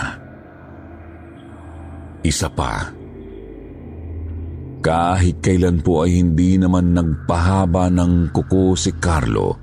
Isa 2.25 2.51
pa, 2.51 2.98
Kahit 4.79 5.43
kailan 5.43 5.83
po 5.83 6.07
ay 6.07 6.23
hindi 6.23 6.55
naman 6.55 6.95
nagpahaba 6.95 7.91
ng 7.91 8.31
kuko 8.31 8.79
si 8.79 8.95
Carlo. 8.95 9.59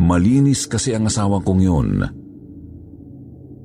Malinis 0.00 0.66
kasi 0.66 0.96
ang 0.96 1.06
asawa 1.06 1.38
kong 1.38 1.62
yun. 1.62 1.90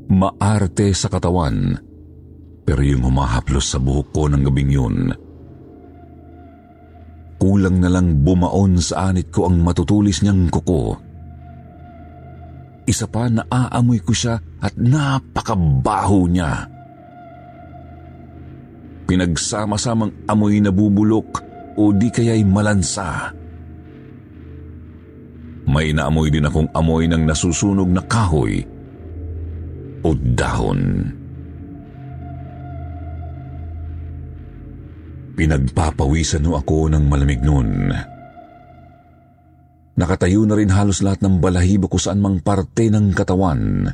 Maarte 0.06 0.94
sa 0.94 1.10
katawan, 1.10 1.74
pero 2.62 2.82
yung 2.86 3.10
humahaplos 3.10 3.74
sa 3.74 3.82
buhok 3.82 4.08
ko 4.14 4.24
ng 4.30 4.42
gabing 4.46 4.70
yun. 4.70 4.98
Kulang 7.42 7.82
na 7.82 7.90
lang 7.90 8.22
bumaon 8.22 8.78
sa 8.78 9.10
anit 9.10 9.34
ko 9.34 9.50
ang 9.50 9.66
matutulis 9.66 10.22
niyang 10.22 10.54
kuko. 10.54 11.02
Isa 12.86 13.10
pa 13.10 13.26
na 13.26 13.42
aamoy 13.50 13.98
ko 14.06 14.14
siya 14.14 14.38
at 14.62 14.78
napakabaho 14.78 16.30
niya 16.30 16.75
pinagsama-samang 19.06 20.26
amoy 20.30 20.58
na 20.60 20.74
bubulok 20.74 21.42
o 21.78 21.94
di 21.94 22.10
kaya'y 22.10 22.44
malansa. 22.44 23.32
May 25.66 25.92
naamoy 25.94 26.30
din 26.30 26.46
akong 26.46 26.70
amoy 26.78 27.10
ng 27.10 27.26
nasusunog 27.26 27.90
na 27.90 28.02
kahoy 28.06 28.62
o 30.06 30.10
dahon. 30.14 30.82
Pinagpapawisan 35.36 36.48
no 36.48 36.56
ako 36.56 36.88
ng 36.96 37.04
malamig 37.12 37.44
noon. 37.44 37.92
Nakatayo 39.96 40.48
na 40.48 40.56
rin 40.56 40.72
halos 40.72 41.04
lahat 41.04 41.24
ng 41.24 41.44
balahibo 41.44 41.92
ko 41.92 42.00
saan 42.00 42.24
mang 42.24 42.40
parte 42.40 42.88
ng 42.88 43.12
katawan. 43.12 43.92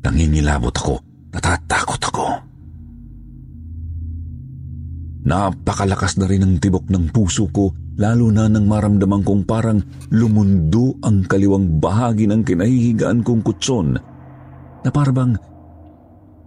Nangingilabot 0.00 0.72
ako, 0.72 1.04
natatakot 1.32 2.00
ako. 2.00 2.49
Napakalakas 5.20 6.16
na 6.16 6.24
rin 6.24 6.40
ang 6.40 6.56
tibok 6.56 6.88
ng 6.88 7.12
puso 7.12 7.44
ko 7.52 7.76
lalo 8.00 8.32
na 8.32 8.48
nang 8.48 8.64
maramdaman 8.64 9.20
kong 9.20 9.44
parang 9.44 9.84
lumundo 10.08 10.96
ang 11.04 11.28
kaliwang 11.28 11.76
bahagi 11.76 12.24
ng 12.24 12.40
kinahihigaan 12.40 13.20
kong 13.20 13.44
kutson 13.44 14.00
na 14.80 14.88
parang 14.88 15.36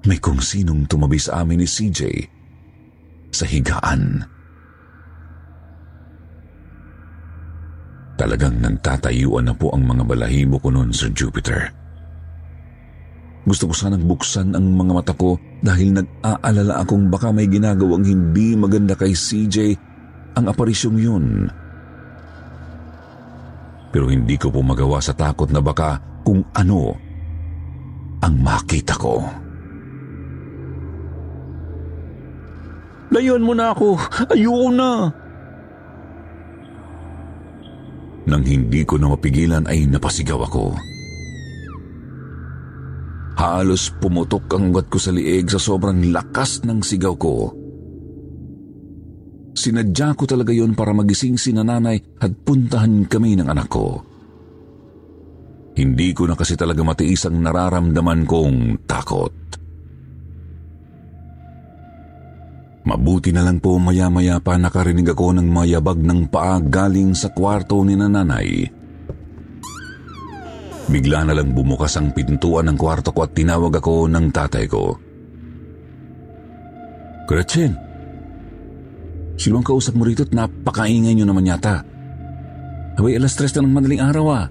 may 0.09 0.17
kung 0.17 0.41
sinong 0.41 0.89
tumabi 0.89 1.21
sa 1.21 1.45
amin 1.45 1.61
ni 1.61 1.67
CJ 1.69 2.01
sa 3.29 3.45
higaan. 3.45 4.25
Talagang 8.17 8.61
nagtatayuan 8.61 9.49
na 9.49 9.53
po 9.57 9.73
ang 9.73 9.85
mga 9.89 10.03
balahibo 10.05 10.61
ko 10.61 10.69
noon 10.69 10.93
sa 10.93 11.09
Jupiter. 11.09 11.82
Gusto 13.43 13.67
ko 13.67 13.73
sanang 13.75 14.07
buksan 14.07 14.55
ang 14.55 14.71
mga 14.71 14.91
mata 14.95 15.13
ko 15.15 15.35
dahil 15.59 15.91
nag-aalala 15.91 16.79
akong 16.79 17.11
baka 17.11 17.35
may 17.35 17.51
ginagawang 17.51 18.07
hindi 18.07 18.55
maganda 18.55 18.95
kay 18.95 19.11
CJ 19.11 19.75
ang 20.39 20.45
aparisyong 20.47 20.99
yun. 20.99 21.25
Pero 23.91 24.07
hindi 24.07 24.39
ko 24.39 24.47
po 24.47 24.63
magawa 24.63 25.03
sa 25.03 25.11
takot 25.11 25.51
na 25.51 25.59
baka 25.59 25.99
kung 26.23 26.41
ano 26.55 26.95
ang 28.23 28.35
makita 28.39 28.95
ko. 28.95 29.19
Layuan 33.13 33.45
mo 33.45 33.53
na 33.53 33.75
ako! 33.75 33.99
Ayoko 34.33 34.69
na! 34.73 34.91
Nang 38.23 38.41
hindi 38.47 38.81
ko 38.87 38.97
na 38.97 39.11
mapigilan 39.11 39.67
ay 39.67 39.85
napasigaw 39.85 40.47
ako. 40.47 40.73
Halos 43.43 43.91
pumutok 43.99 44.55
ang 44.55 44.71
ugat 44.71 44.87
ko 44.87 44.95
sa 44.95 45.11
liig 45.11 45.51
sa 45.51 45.59
sobrang 45.59 45.99
lakas 46.15 46.63
ng 46.63 46.79
sigaw 46.79 47.11
ko. 47.19 47.51
Sinadya 49.51 50.15
ko 50.15 50.23
talaga 50.23 50.55
yon 50.55 50.71
para 50.71 50.95
magising 50.95 51.35
si 51.35 51.51
nanay 51.51 51.99
at 52.23 52.31
puntahan 52.47 53.03
kami 53.03 53.35
ng 53.35 53.51
anak 53.51 53.67
ko. 53.67 53.99
Hindi 55.75 56.15
ko 56.15 56.23
na 56.23 56.39
kasi 56.39 56.55
talaga 56.55 56.87
matiis 56.87 57.27
ang 57.27 57.43
nararamdaman 57.43 58.23
kong 58.23 58.87
takot. 58.87 59.35
Mabuti 62.87 63.35
na 63.35 63.43
lang 63.43 63.59
po 63.59 63.75
maya-maya 63.75 64.39
pa 64.39 64.55
nakarinig 64.55 65.11
ako 65.11 65.35
ng 65.35 65.47
mayabag 65.51 65.99
ng 65.99 66.31
paa 66.31 66.63
galing 66.63 67.11
sa 67.11 67.35
kwarto 67.35 67.83
ni 67.83 67.99
nanay. 67.99 68.82
Bigla 70.93 71.25
na 71.25 71.33
lang 71.33 71.57
bumukas 71.57 71.97
ang 71.97 72.13
pintuan 72.13 72.69
ng 72.69 72.77
kwarto 72.77 73.09
ko 73.09 73.25
at 73.25 73.33
tinawag 73.33 73.81
ako 73.81 74.05
ng 74.13 74.29
tatay 74.29 74.69
ko. 74.69 74.93
Gretchen, 77.25 77.73
sino 79.33 79.57
ang 79.57 79.65
kausap 79.65 79.97
mo 79.97 80.05
rito 80.05 80.21
at 80.21 80.37
napakaingay 80.37 81.17
nyo 81.17 81.25
naman 81.25 81.49
yata? 81.49 81.81
Away, 83.01 83.17
alas 83.17 83.33
tres 83.33 83.57
na 83.57 83.65
ng 83.65 83.73
madaling 83.73 84.05
araw 84.05 84.25
ah. 84.29 84.45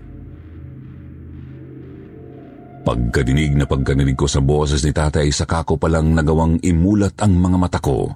Pagkadinig 2.83 3.55
na 3.55 3.63
pagkadinig 3.63 4.19
ko 4.19 4.27
sa 4.27 4.43
boses 4.43 4.83
ni 4.83 4.91
tatay, 4.91 5.31
saka 5.31 5.63
ko 5.63 5.79
palang 5.79 6.11
nagawang 6.11 6.59
imulat 6.59 7.15
ang 7.23 7.39
mga 7.39 7.55
mata 7.55 7.79
ko. 7.79 8.11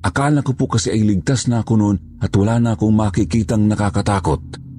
Akala 0.00 0.40
ko 0.40 0.56
po 0.56 0.72
kasi 0.72 0.88
ay 0.88 1.04
ligtas 1.04 1.52
na 1.52 1.60
ako 1.60 1.72
noon 1.76 1.96
at 2.24 2.32
wala 2.32 2.56
na 2.56 2.72
akong 2.72 2.96
makikitang 2.96 3.68
nakakatakot. 3.68 4.69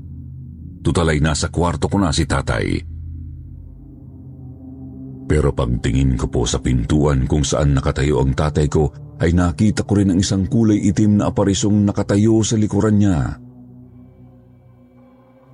Tutalay 0.82 1.22
nasa 1.22 1.54
kwarto 1.54 1.86
ko 1.86 2.02
na 2.02 2.10
si 2.10 2.26
tatay. 2.26 2.68
Pero 5.30 5.56
pagtingin 5.56 6.20
ko 6.20 6.28
po 6.28 6.44
sa 6.44 6.60
pintuan 6.60 7.24
kung 7.30 7.46
saan 7.46 7.78
nakatayo 7.78 8.20
ang 8.20 8.36
tatay 8.36 8.68
ko, 8.68 8.92
ay 9.22 9.32
nakita 9.32 9.86
ko 9.86 10.02
rin 10.02 10.12
ang 10.12 10.20
isang 10.20 10.50
kulay 10.50 10.82
itim 10.82 11.22
na 11.22 11.30
aparisyong 11.30 11.86
nakatayo 11.86 12.42
sa 12.42 12.58
likuran 12.58 12.98
niya. 12.98 13.38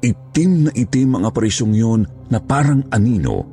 Itim 0.02 0.52
na 0.66 0.72
itim 0.72 1.20
ang 1.20 1.24
aparisyong 1.28 1.76
yon 1.76 2.02
na 2.32 2.40
parang 2.40 2.88
anino. 2.90 3.44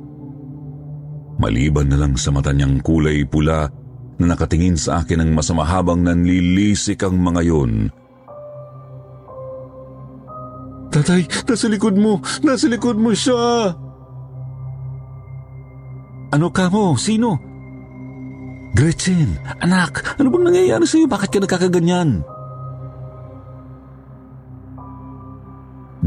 Maliban 1.35 1.91
na 1.91 1.99
lang 1.99 2.15
sa 2.15 2.31
mata 2.31 2.55
niyang 2.55 2.79
kulay 2.79 3.27
pula 3.27 3.67
na 4.15 4.25
nakatingin 4.25 4.79
sa 4.79 5.03
akin 5.03 5.19
ng 5.19 5.31
masamahabang 5.35 5.99
nanlilisik 5.99 7.03
ang 7.03 7.19
mga 7.19 7.41
yon. 7.51 7.91
Tatay, 10.95 11.27
nasa 11.43 11.67
likod 11.67 11.99
mo! 11.99 12.23
Nasa 12.39 12.71
likod 12.71 12.95
mo 12.95 13.11
siya! 13.11 13.75
Ano 16.31 16.47
ka 16.55 16.71
mo? 16.71 16.95
Sino? 16.95 17.35
Gretchen, 18.71 19.35
anak, 19.59 20.15
ano 20.15 20.31
bang 20.31 20.45
nangyayari 20.51 20.87
sa'yo? 20.87 21.11
Bakit 21.11 21.29
ka 21.35 21.39
nagkakaganyan? 21.43 22.23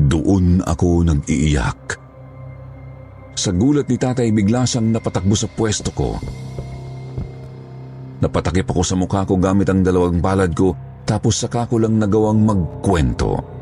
Doon 0.09 0.64
ako 0.64 1.05
nag-iiyak. 1.05 2.01
Sa 3.37 3.53
gulat 3.53 3.92
ni 3.92 4.01
tatay, 4.01 4.33
bigla 4.33 4.64
siyang 4.64 4.88
napatakbo 4.88 5.37
sa 5.37 5.53
pwesto 5.53 5.92
ko. 5.92 6.16
Napatakip 8.24 8.64
ako 8.72 8.81
sa 8.81 8.96
mukha 8.96 9.29
ko 9.29 9.37
gamit 9.37 9.68
ang 9.68 9.85
dalawang 9.85 10.24
palad 10.24 10.57
ko 10.57 10.72
tapos 11.05 11.37
saka 11.37 11.68
ko 11.68 11.77
lang 11.77 12.01
nagawang 12.01 12.40
magkwento. 12.40 13.58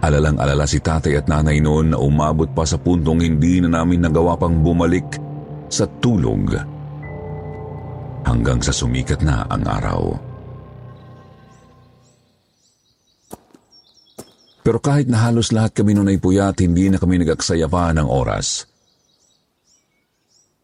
Alalang-alala 0.00 0.64
si 0.64 0.80
tatay 0.80 1.20
at 1.20 1.28
nanay 1.28 1.60
noon 1.60 1.92
na 1.92 2.00
umabot 2.00 2.48
pa 2.48 2.64
sa 2.64 2.80
puntong 2.80 3.20
hindi 3.20 3.60
na 3.60 3.80
namin 3.80 4.00
nagawa 4.00 4.32
pang 4.40 4.56
bumalik 4.64 5.20
sa 5.68 5.84
tulog 6.00 6.56
hanggang 8.24 8.64
sa 8.64 8.72
sumikat 8.72 9.20
na 9.20 9.44
ang 9.44 9.60
araw. 9.60 10.02
Pero 14.60 14.78
kahit 14.80 15.08
na 15.08 15.24
halos 15.24 15.52
lahat 15.52 15.72
kami 15.72 15.96
noon 15.96 16.12
ay 16.12 16.20
puyat, 16.20 16.60
hindi 16.60 16.92
na 16.92 17.00
kami 17.00 17.20
nag-aksaya 17.20 17.68
pa 17.68 17.92
ng 17.96 18.08
oras. 18.08 18.68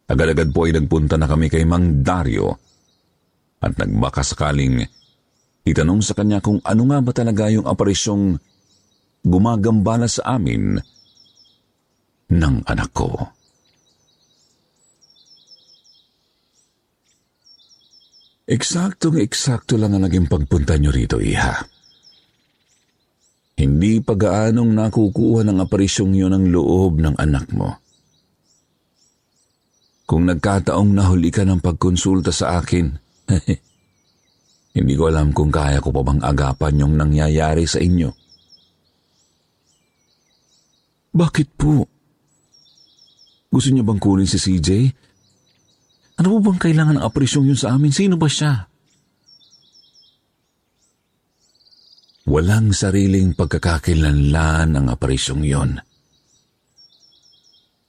Agad-agad 0.07 0.53
po 0.55 0.69
ay 0.69 0.77
nagpunta 0.77 1.19
na 1.19 1.27
kami 1.27 1.51
kay 1.51 1.67
Mang 1.67 2.05
Dario 2.07 2.55
at 3.59 3.75
nagbaka 3.75 4.23
sakaling 4.23 4.85
itanong 5.67 5.99
sa 6.05 6.15
kanya 6.15 6.39
kung 6.39 6.63
ano 6.63 6.83
nga 6.87 6.99
ba 7.03 7.11
talaga 7.11 7.51
yung 7.51 7.67
aparisyong 7.67 8.39
gumagambala 9.27 10.07
sa 10.07 10.39
amin 10.39 10.79
ng 12.31 12.57
anak 12.71 12.91
ko. 12.95 13.11
Eksaktong 18.47 19.19
eksakto 19.19 19.75
lang 19.75 19.99
ang 19.99 20.07
naging 20.07 20.31
pagpunta 20.31 20.79
niyo 20.79 20.95
rito, 20.95 21.19
Iha. 21.19 21.67
Hindi 23.59 23.99
pa 23.99 24.15
gaanong 24.15 24.71
nakukuha 24.71 25.43
ng 25.43 25.59
aparisyong 25.67 26.15
yun 26.15 26.31
ang 26.31 26.47
loob 26.47 27.03
ng 27.03 27.19
anak 27.19 27.51
mo. 27.51 27.83
Kung 30.07 30.31
nagkataong 30.31 30.95
nahuli 30.95 31.35
ka 31.35 31.43
ng 31.43 31.59
pagkonsulta 31.59 32.31
sa 32.31 32.63
akin, 32.63 32.87
hindi 34.79 34.95
ko 34.95 35.11
alam 35.11 35.35
kung 35.35 35.51
kaya 35.51 35.83
ko 35.83 35.91
pa 35.91 36.07
bang 36.07 36.23
agapan 36.23 36.79
yung 36.79 36.95
nangyayari 36.95 37.67
sa 37.67 37.83
inyo. 37.83 38.26
Bakit 41.17 41.49
po? 41.57 41.89
Gusto 43.49 43.69
niya 43.73 43.81
bang 43.89 43.97
kunin 43.97 44.29
si 44.29 44.37
CJ? 44.37 44.69
Ano 46.21 46.37
po 46.37 46.53
bang 46.53 46.61
kailangan 46.61 47.01
ng 47.01 47.05
apresyong 47.09 47.49
yun 47.49 47.57
sa 47.57 47.73
amin? 47.73 47.89
Sino 47.89 48.21
ba 48.21 48.29
siya? 48.29 48.69
Walang 52.27 52.77
sariling 52.77 53.33
pagkakakilanlan 53.33 54.77
ang 54.77 54.87
aparisyong 54.93 55.47
yon. 55.47 55.79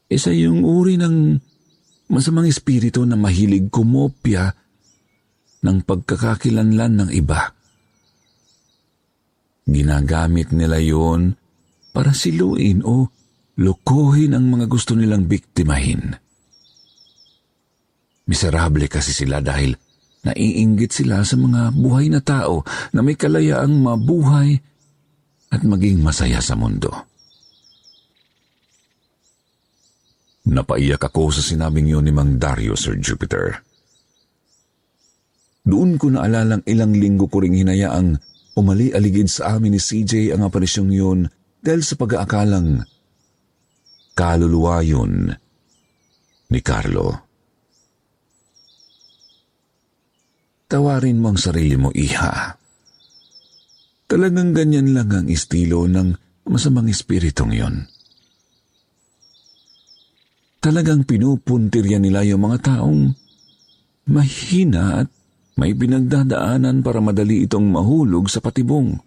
Isa 0.08 0.32
yung 0.32 0.64
uri 0.64 0.96
ng 0.96 1.36
masamang 2.14 2.48
espiritu 2.48 3.04
na 3.04 3.20
mahilig 3.20 3.68
kumopya 3.68 4.56
ng 5.68 5.78
pagkakakilanlan 5.84 6.94
ng 6.96 7.10
iba. 7.12 7.52
Ginagamit 9.68 10.56
nila 10.56 10.80
yon 10.80 11.36
para 11.92 12.16
siluin 12.16 12.86
o 12.86 13.17
lukuhin 13.58 14.38
ang 14.38 14.46
mga 14.46 14.70
gusto 14.70 14.94
nilang 14.94 15.26
biktimahin. 15.26 16.14
Miserable 18.28 18.86
kasi 18.86 19.16
sila 19.16 19.42
dahil 19.42 19.74
naiinggit 20.28 20.92
sila 20.92 21.24
sa 21.24 21.40
mga 21.40 21.72
buhay 21.74 22.12
na 22.12 22.20
tao 22.20 22.62
na 22.92 23.00
may 23.00 23.16
kalayaang 23.16 23.72
mabuhay 23.72 24.60
at 25.48 25.64
maging 25.64 26.04
masaya 26.04 26.44
sa 26.44 26.54
mundo. 26.60 26.92
Napaiyak 30.48 31.04
ako 31.04 31.32
sa 31.32 31.44
sinabing 31.44 31.92
yun 31.92 32.08
ni 32.08 32.12
Mang 32.16 32.40
Dario, 32.40 32.76
Sir 32.76 32.96
Jupiter. 33.00 33.64
Doon 35.68 36.00
ko 36.00 36.08
naalalang 36.08 36.64
ilang 36.64 36.96
linggo 36.96 37.28
ko 37.28 37.44
ring 37.44 37.56
hinayaang 37.56 38.16
umali-aligid 38.56 39.28
sa 39.28 39.60
amin 39.60 39.76
ni 39.76 39.82
CJ 39.84 40.32
ang 40.32 40.48
aparisyong 40.48 40.92
yun 40.92 41.20
dahil 41.60 41.84
sa 41.84 42.00
pag-aakalang 42.00 42.88
kaluluwa 44.18 44.82
yun 44.82 45.30
ni 46.50 46.60
Carlo. 46.66 47.14
Tawarin 50.68 51.22
mo 51.22 51.32
ang 51.32 51.40
sarili 51.40 51.78
mo, 51.78 51.94
iha. 51.94 52.58
Talagang 54.10 54.52
ganyan 54.52 54.92
lang 54.92 55.14
ang 55.14 55.28
estilo 55.30 55.86
ng 55.88 56.18
masamang 56.50 56.92
espiritong 56.92 57.54
yon. 57.56 57.76
Talagang 60.60 61.08
pinupuntirya 61.08 62.02
nila 62.02 62.28
yung 62.28 62.44
mga 62.44 62.74
taong 62.74 63.16
mahina 64.12 65.06
at 65.06 65.08
may 65.56 65.72
pinagdadaanan 65.72 66.84
para 66.84 67.00
madali 67.00 67.48
itong 67.48 67.72
mahulog 67.72 68.28
sa 68.28 68.44
patibong. 68.44 69.00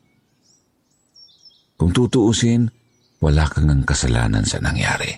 Kung 1.77 1.91
tutuusin, 1.93 2.80
wala 3.21 3.45
kang 3.53 3.69
ang 3.69 3.85
kasalanan 3.85 4.45
sa 4.49 4.59
nangyari. 4.61 5.13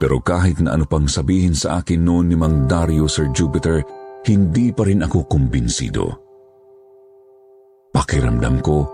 Pero 0.00 0.16
kahit 0.24 0.64
na 0.64 0.80
ano 0.80 0.88
pang 0.88 1.04
sabihin 1.04 1.52
sa 1.52 1.84
akin 1.84 2.00
noon 2.00 2.32
ni 2.32 2.36
Mang 2.36 2.64
Dario 2.64 3.04
Sir 3.04 3.28
Jupiter, 3.36 3.84
hindi 4.24 4.72
pa 4.72 4.88
rin 4.88 5.04
ako 5.04 5.28
kumbinsido. 5.28 6.08
Pakiramdam 7.92 8.64
ko, 8.64 8.88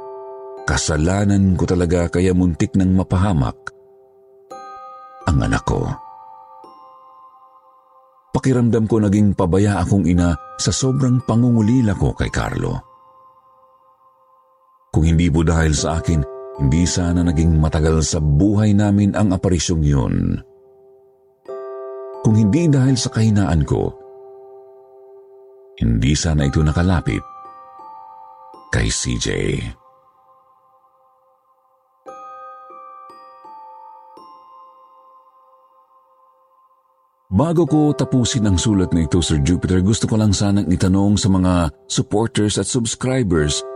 kasalanan 0.66 1.54
ko 1.54 1.62
talaga 1.62 2.10
kaya 2.10 2.34
muntik 2.34 2.74
nang 2.74 2.98
mapahamak 2.98 3.54
ang 5.26 5.38
anak 5.42 5.62
ko. 5.62 6.05
Pakiramdam 8.36 8.84
ko 8.84 9.00
naging 9.00 9.32
pabaya 9.32 9.80
akong 9.80 10.04
ina 10.04 10.36
sa 10.60 10.68
sobrang 10.68 11.24
pangungulila 11.24 11.96
ko 11.96 12.12
kay 12.12 12.28
Carlo. 12.28 12.76
Kung 14.92 15.08
hindi 15.08 15.32
po 15.32 15.40
dahil 15.40 15.72
sa 15.72 15.96
akin, 15.96 16.20
hindi 16.60 16.84
sana 16.84 17.24
naging 17.24 17.56
matagal 17.56 18.04
sa 18.04 18.20
buhay 18.20 18.76
namin 18.76 19.16
ang 19.16 19.32
aparisyong 19.32 19.84
yun 19.84 20.16
kung 22.26 22.34
hindi 22.34 22.66
dahil 22.66 22.98
sa 22.98 23.14
kahinaan 23.14 23.62
ko. 23.62 23.86
Hindi 25.78 26.10
sana 26.18 26.50
ito 26.50 26.58
nakalapit 26.58 27.22
kay 28.74 28.90
CJ. 28.90 29.28
Bago 37.26 37.66
ko 37.66 37.90
tapusin 37.90 38.46
ang 38.46 38.54
sulat 38.54 38.94
na 38.94 39.02
ito, 39.02 39.18
Sir 39.18 39.42
Jupiter, 39.42 39.82
gusto 39.82 40.06
ko 40.06 40.14
lang 40.14 40.30
sanang 40.30 40.70
itanong 40.70 41.18
sa 41.18 41.26
mga 41.26 41.74
supporters 41.90 42.54
at 42.54 42.70
subscribers 42.70 43.66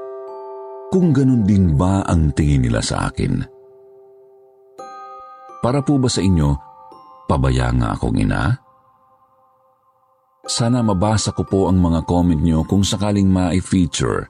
kung 0.94 1.10
ganun 1.10 1.42
din 1.42 1.74
ba 1.74 2.06
ang 2.06 2.30
tingin 2.30 2.62
nila 2.62 2.78
sa 2.78 3.10
akin. 3.10 3.42
Para 5.60 5.82
po 5.82 5.98
ba 5.98 6.06
sa 6.06 6.22
inyo, 6.22 6.70
Pabaya 7.30 7.70
nga 7.70 7.94
akong 7.94 8.18
ina? 8.18 8.50
Sana 10.42 10.82
mabasa 10.82 11.30
ko 11.30 11.46
po 11.46 11.70
ang 11.70 11.78
mga 11.78 12.02
comment 12.02 12.42
nyo 12.42 12.66
kung 12.66 12.82
sakaling 12.82 13.30
ma-feature 13.30 14.26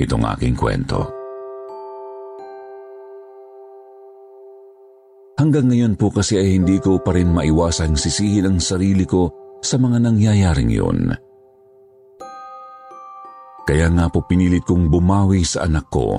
itong 0.00 0.24
aking 0.24 0.56
kwento. 0.56 1.04
Hanggang 5.36 5.68
ngayon 5.68 6.00
po 6.00 6.08
kasi 6.08 6.40
ay 6.40 6.56
hindi 6.56 6.80
ko 6.80 6.96
pa 6.96 7.12
rin 7.12 7.28
maiwasang 7.28 7.92
sisihin 7.92 8.48
ang 8.48 8.58
sarili 8.58 9.04
ko 9.04 9.28
sa 9.60 9.76
mga 9.76 10.00
nangyayaring 10.00 10.72
yun. 10.72 11.12
Kaya 13.68 13.92
nga 13.92 14.08
po 14.08 14.24
pinilit 14.24 14.64
kong 14.64 14.88
bumawi 14.88 15.44
sa 15.44 15.68
anak 15.68 15.92
ko. 15.92 16.16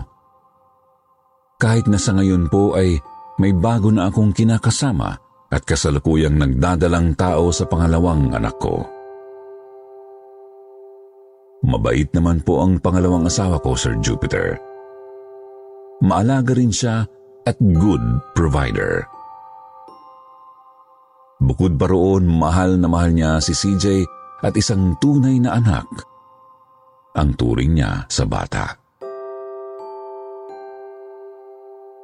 Kahit 1.57 1.89
na 1.89 1.97
sa 1.97 2.13
ngayon 2.13 2.45
po 2.53 2.77
ay 2.77 3.01
may 3.41 3.57
bago 3.57 3.89
na 3.89 4.13
akong 4.13 4.35
kinakasama 4.37 5.17
at 5.49 5.61
kasalukuyang 5.65 6.37
nagdadalang 6.37 7.17
tao 7.17 7.49
sa 7.49 7.65
pangalawang 7.65 8.29
anak 8.37 8.53
ko. 8.61 8.85
Mabait 11.65 12.05
naman 12.13 12.45
po 12.45 12.61
ang 12.61 12.77
pangalawang 12.77 13.25
asawa 13.25 13.57
ko, 13.65 13.73
Sir 13.73 13.97
Jupiter. 13.97 14.61
Maalaga 16.05 16.53
rin 16.53 16.69
siya 16.69 17.09
at 17.47 17.55
good 17.79 18.03
provider. 18.35 19.07
Bukod 21.39 21.79
pa 21.79 21.87
roon, 21.87 22.27
mahal 22.27 22.75
na 22.75 22.91
mahal 22.91 23.15
niya 23.15 23.39
si 23.39 23.55
CJ 23.55 24.03
at 24.43 24.51
isang 24.59 24.99
tunay 24.99 25.39
na 25.39 25.55
anak 25.55 25.87
ang 27.15 27.33
turing 27.33 27.73
niya 27.73 28.03
sa 28.11 28.27
bata. 28.27 28.75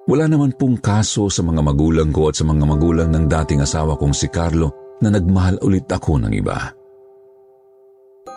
Wala 0.04 0.26
naman 0.28 0.56
pong 0.60 0.84
kaso 0.84 1.32
sa 1.32 1.42
mga 1.46 1.64
magulang 1.64 2.12
ko 2.12 2.28
at 2.28 2.36
sa 2.36 2.44
mga 2.44 2.64
magulang 2.68 3.10
ng 3.12 3.26
dating 3.28 3.64
asawa 3.64 3.96
kong 3.96 4.12
si 4.12 4.28
Carlo 4.28 4.98
na 5.00 5.08
nagmahal 5.12 5.64
ulit 5.64 5.88
ako 5.88 6.20
ng 6.24 6.34
iba. 6.34 6.60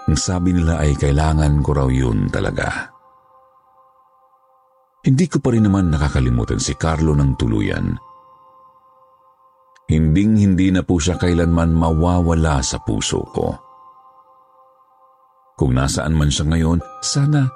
Ang 0.06 0.14
sabi 0.14 0.54
nila 0.54 0.78
ay 0.78 0.94
kailangan 0.94 1.58
ko 1.66 1.70
raw 1.74 1.88
yun 1.90 2.30
talaga. 2.30 2.95
Hindi 5.06 5.30
ko 5.30 5.38
pa 5.38 5.54
rin 5.54 5.62
naman 5.62 5.94
nakakalimutan 5.94 6.58
si 6.58 6.74
Carlo 6.74 7.14
ng 7.14 7.38
tuluyan. 7.38 7.94
Hinding-hindi 9.86 10.74
na 10.74 10.82
po 10.82 10.98
siya 10.98 11.14
kailanman 11.14 11.70
mawawala 11.70 12.58
sa 12.58 12.82
puso 12.82 13.22
ko. 13.30 13.54
Kung 15.54 15.78
nasaan 15.78 16.10
man 16.10 16.26
siya 16.26 16.50
ngayon, 16.50 16.82
sana 17.06 17.46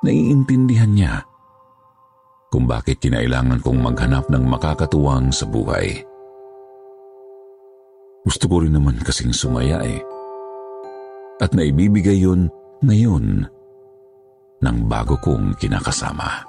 naiintindihan 0.00 0.88
niya 0.88 1.14
kung 2.48 2.64
bakit 2.64 3.04
kinailangan 3.04 3.60
kong 3.60 3.78
maghanap 3.78 4.26
ng 4.32 4.42
makakatuwang 4.48 5.28
sa 5.28 5.44
buhay. 5.44 6.02
Gusto 8.24 8.48
ko 8.48 8.64
rin 8.64 8.72
naman 8.72 8.96
kasing 9.04 9.36
sumaya 9.36 9.84
eh. 9.84 10.00
At 11.36 11.52
naibibigay 11.52 12.16
yun 12.16 12.48
ngayon 12.80 13.44
ng 14.60 14.76
bago 14.86 15.16
kong 15.16 15.56
kinakasama. 15.56 16.44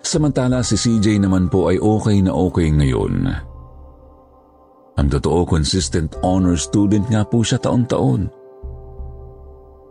Samantala 0.00 0.64
si 0.64 0.74
CJ 0.74 1.22
naman 1.22 1.52
po 1.52 1.68
ay 1.68 1.78
okay 1.78 2.18
na 2.24 2.32
okay 2.32 2.72
ngayon. 2.72 3.30
Ang 4.96 5.08
totoo 5.08 5.46
consistent 5.46 6.16
honor 6.24 6.56
student 6.56 7.06
nga 7.08 7.22
po 7.22 7.44
siya 7.44 7.60
taon-taon. 7.60 8.26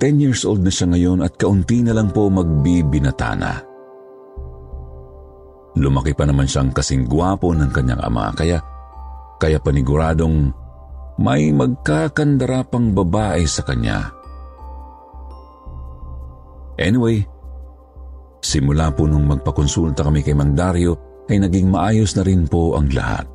10 0.01 0.23
years 0.23 0.43
old 0.43 0.65
na 0.65 0.73
siya 0.73 0.91
ngayon 0.91 1.23
at 1.23 1.37
kaunti 1.37 1.85
na 1.85 1.93
lang 1.93 2.09
po 2.09 2.27
magbibinata 2.27 3.31
na. 3.37 3.53
Lumaki 5.77 6.11
pa 6.17 6.25
naman 6.27 6.49
siyang 6.49 6.73
kasing 6.73 7.05
gwapo 7.05 7.53
ng 7.53 7.69
kanyang 7.69 8.01
ama 8.01 8.33
kaya 8.33 8.59
kaya 9.39 9.61
paniguradong 9.61 10.51
may 11.19 11.51
magkakandara 11.55 12.67
pang 12.67 12.91
babae 12.91 13.43
sa 13.47 13.63
kanya. 13.63 14.18
Anyway, 16.79 17.27
simula 18.39 18.87
po 18.95 19.03
nung 19.03 19.27
magpakonsulta 19.27 20.07
kami 20.07 20.23
kay 20.23 20.31
Mang 20.31 20.55
Dario 20.55 20.95
ay 21.27 21.43
naging 21.43 21.67
maayos 21.67 22.15
na 22.15 22.23
rin 22.23 22.47
po 22.47 22.79
ang 22.79 22.87
lahat. 22.95 23.27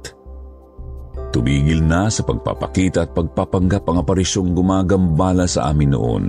Tumigil 1.30 1.85
na 1.85 2.09
sa 2.09 2.24
pagpapakita 2.24 3.04
at 3.04 3.11
pagpapanggap 3.12 3.85
ang 3.85 4.00
aparisyong 4.00 4.57
gumagambala 4.57 5.44
sa 5.44 5.68
amin 5.70 5.92
noon. 5.92 6.26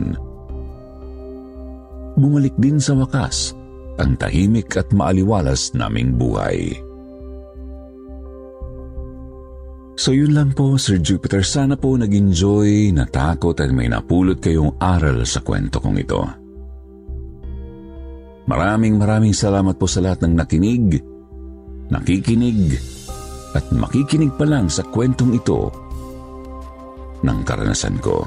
Bumalik 2.19 2.54
din 2.60 2.84
sa 2.84 2.99
wakas 2.99 3.56
ang 3.95 4.19
tahimik 4.19 4.75
at 4.75 4.91
maaliwalas 4.91 5.71
naming 5.71 6.19
buhay. 6.19 6.75
So 9.95 10.12
yun 10.12 10.36
lang 10.36 10.51
po, 10.51 10.75
Sir 10.75 10.99
Jupiter. 10.99 11.39
Sana 11.39 11.80
po 11.80 11.95
nag-enjoy, 11.95 12.91
natakot 12.91 13.56
at 13.63 13.71
may 13.71 13.88
napulot 13.88 14.43
kayong 14.43 14.75
aral 14.75 15.23
sa 15.23 15.39
kwento 15.39 15.80
kong 15.80 15.97
ito. 16.04 16.44
Maraming 18.45 19.01
maraming 19.01 19.34
salamat 19.34 19.73
po 19.81 19.89
sa 19.89 20.05
lahat 20.05 20.21
ng 20.21 20.34
nakinig, 20.38 21.01
nakikinig, 21.89 22.77
at 23.58 23.65
makikinig 23.73 24.29
pa 24.38 24.45
lang 24.45 24.69
sa 24.69 24.86
kwentong 24.86 25.34
ito 25.34 25.73
ng 27.25 27.39
karanasan 27.41 27.97
ko. 27.97 28.21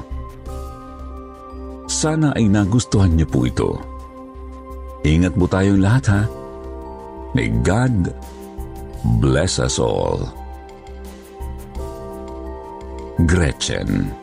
Sana 1.86 2.34
ay 2.34 2.50
nagustuhan 2.50 3.14
niyo 3.14 3.30
po 3.30 3.46
ito. 3.46 3.78
Ingat 5.06 5.38
po 5.38 5.46
tayong 5.46 5.78
lahat 5.78 6.04
ha. 6.10 6.22
May 7.38 7.54
God 7.62 8.10
bless 9.22 9.62
us 9.62 9.78
all. 9.78 10.26
Gretchen 13.22 14.17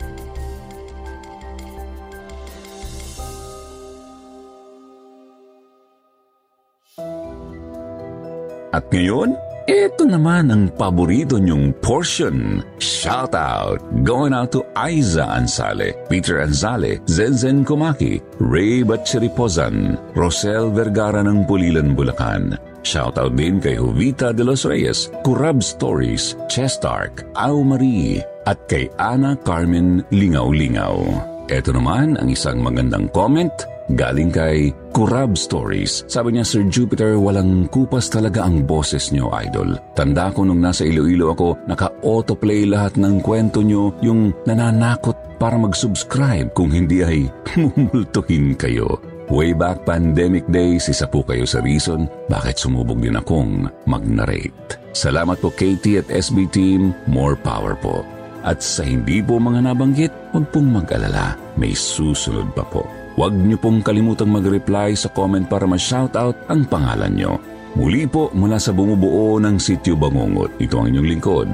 At 8.76 8.84
ngayon, 8.92 9.32
ito 9.64 10.04
naman 10.04 10.52
ang 10.52 10.68
paborito 10.68 11.40
niyong 11.40 11.72
portion. 11.80 12.60
Shout 12.76 13.32
out! 13.32 13.80
Going 14.04 14.36
out 14.36 14.52
to 14.52 14.60
Aiza 14.76 15.24
Ansale, 15.24 15.96
Peter 16.12 16.44
Anzale, 16.44 17.00
Zenzen 17.08 17.64
Kumaki, 17.64 18.20
Ray 18.36 18.84
Batcheripozan, 18.84 19.96
Rosel 20.12 20.68
Vergara 20.76 21.24
ng 21.24 21.48
Pulilan, 21.48 21.96
Bulacan. 21.96 22.60
Shout 22.84 23.16
out 23.16 23.32
din 23.32 23.64
kay 23.64 23.80
Jovita 23.80 24.36
de 24.36 24.44
los 24.44 24.68
Reyes, 24.68 25.08
Kurab 25.24 25.64
Stories, 25.64 26.36
Chestark, 26.52 27.24
Au 27.32 27.64
Marie, 27.64 28.20
at 28.44 28.60
kay 28.68 28.92
Ana 29.00 29.40
Carmen 29.40 30.04
Lingaw-Lingaw. 30.12 31.00
Ito 31.48 31.72
naman 31.72 32.20
ang 32.20 32.28
isang 32.28 32.60
magandang 32.60 33.08
comment 33.10 33.56
Galing 33.94 34.34
kay 34.34 34.74
Kurab 34.90 35.38
Stories. 35.38 36.02
Sabi 36.10 36.34
niya, 36.34 36.42
Sir 36.42 36.66
Jupiter, 36.66 37.14
walang 37.14 37.70
kupas 37.70 38.10
talaga 38.10 38.42
ang 38.42 38.66
boses 38.66 39.14
niyo, 39.14 39.30
idol. 39.38 39.78
Tanda 39.94 40.34
ko 40.34 40.42
nung 40.42 40.58
nasa 40.58 40.82
Iloilo 40.82 41.30
ako, 41.30 41.70
naka-autoplay 41.70 42.66
lahat 42.66 42.98
ng 42.98 43.22
kwento 43.22 43.62
niyo, 43.62 43.94
yung 44.02 44.34
nananakot 44.42 45.38
para 45.38 45.54
mag-subscribe 45.54 46.50
kung 46.50 46.74
hindi 46.74 47.06
ay 47.06 47.30
mumultuhin 47.62 48.58
kayo. 48.58 48.98
Way 49.26 49.58
back 49.58 49.82
pandemic 49.82 50.46
days, 50.50 50.86
isa 50.86 51.06
po 51.06 51.22
kayo 51.26 51.46
sa 51.46 51.58
reason 51.58 52.06
bakit 52.30 52.62
sumubog 52.62 53.02
din 53.02 53.18
akong 53.18 53.66
mag-narrate. 53.86 54.78
Salamat 54.94 55.42
po 55.42 55.50
KT 55.50 56.02
at 56.02 56.08
SB 56.10 56.46
Team, 56.50 56.94
more 57.10 57.34
power 57.34 57.74
po. 57.78 58.06
At 58.46 58.62
sa 58.62 58.86
hindi 58.86 59.18
po 59.18 59.42
mga 59.42 59.66
nabanggit, 59.66 60.14
huwag 60.30 60.46
pong 60.54 60.70
mag-alala, 60.70 61.34
may 61.58 61.74
susunod 61.74 62.54
pa 62.54 62.62
po. 62.62 62.86
Huwag 63.16 63.32
niyo 63.32 63.56
pong 63.56 63.80
kalimutang 63.80 64.28
mag-reply 64.28 64.92
sa 64.92 65.08
comment 65.08 65.48
para 65.48 65.64
ma-shoutout 65.64 66.36
ang 66.52 66.68
pangalan 66.68 67.16
niyo. 67.16 67.40
Muli 67.72 68.04
po 68.04 68.28
mula 68.36 68.60
sa 68.60 68.76
bumubuo 68.76 69.40
ng 69.40 69.56
Sityo 69.56 69.96
Bangungot. 69.96 70.60
Ito 70.60 70.84
ang 70.84 70.92
inyong 70.92 71.08
lingkod, 71.16 71.50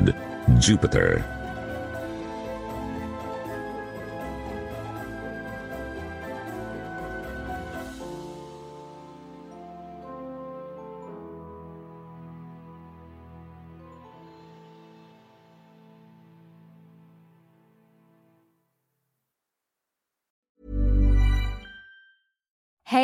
Jupiter. 0.59 1.23